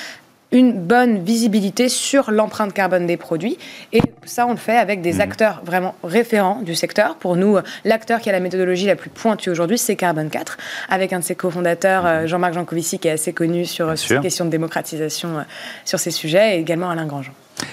une 0.53 0.73
bonne 0.73 1.19
visibilité 1.25 1.89
sur 1.89 2.31
l'empreinte 2.31 2.73
carbone 2.73 3.07
des 3.07 3.17
produits. 3.17 3.59
Et 3.93 4.01
ça, 4.25 4.47
on 4.47 4.53
le 4.53 4.57
fait 4.57 4.77
avec 4.77 5.01
des 5.01 5.15
mhm. 5.15 5.21
acteurs 5.21 5.63
vraiment 5.65 5.95
référents 6.05 6.63
du 6.63 6.75
secteur. 6.75 7.17
Pour 7.17 7.37
nous, 7.37 7.59
l'acteur 7.85 8.21
qui 8.21 8.29
a 8.29 8.33
la 8.33 8.41
méthodologie 8.41 8.87
la 8.87 8.97
plus 8.97 9.11
pointue 9.11 9.51
aujourd'hui, 9.51 9.79
c'est 9.79 9.97
Carbone 9.97 10.31
4, 10.31 10.57
avec 10.89 11.13
un 11.13 11.21
de 11.21 11.25
ses 11.25 11.35
cofondateurs, 11.35 12.03
mhm. 12.03 12.09
euh, 12.09 12.27
Jean-Marc 12.27 12.55
Jancovici, 12.55 12.99
qui 12.99 13.09
est 13.09 13.13
assez 13.13 13.33
connu 13.33 13.65
sur, 13.65 13.99
sur 13.99 14.17
ces 14.17 14.23
questions 14.23 14.45
de 14.45 14.51
démocratisation 14.51 15.39
euh, 15.39 15.43
sur 15.85 15.99
ces 15.99 16.11
sujets, 16.11 16.57
et 16.57 16.61
également 16.61 16.91
Alain 16.91 17.07
Grandjean. 17.07 17.33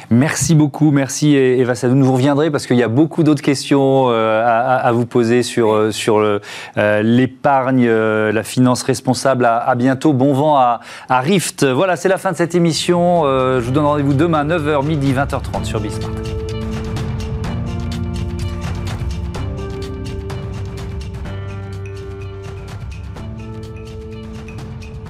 Merci 0.09 0.55
beaucoup, 0.55 0.91
merci 0.91 1.35
Eva 1.35 1.75
Sadou. 1.75 1.95
Nous 1.95 2.05
vous 2.05 2.13
reviendrez 2.13 2.51
parce 2.51 2.67
qu'il 2.67 2.77
y 2.77 2.83
a 2.83 2.87
beaucoup 2.87 3.23
d'autres 3.23 3.41
questions 3.41 4.09
euh, 4.09 4.43
à, 4.45 4.91
vous 4.91 5.05
poser 5.05 5.43
sur, 5.43 5.73
euh, 5.73 5.91
sur 5.91 6.17
euh, 6.17 7.01
l'épargne, 7.01 7.89
la 7.89 8.43
finance 8.43 8.83
responsable. 8.83 9.45
À, 9.45 9.75
bientôt, 9.75 10.13
bon 10.13 10.33
vent 10.33 10.57
à, 10.57 10.79
à 11.09 11.19
Rift. 11.19 11.65
Voilà, 11.65 11.95
c'est 11.95 12.09
la 12.09 12.17
fin 12.17 12.31
de 12.31 12.37
cette 12.37 12.55
émission. 12.55 13.23
je 13.23 13.59
vous 13.59 13.71
donne 13.71 13.85
rendez-vous 13.85 14.13
demain, 14.13 14.45
9h, 14.45 14.85
midi, 14.85 15.13
20h30 15.13 15.63
sur 15.63 15.79
Bismart. 15.79 16.52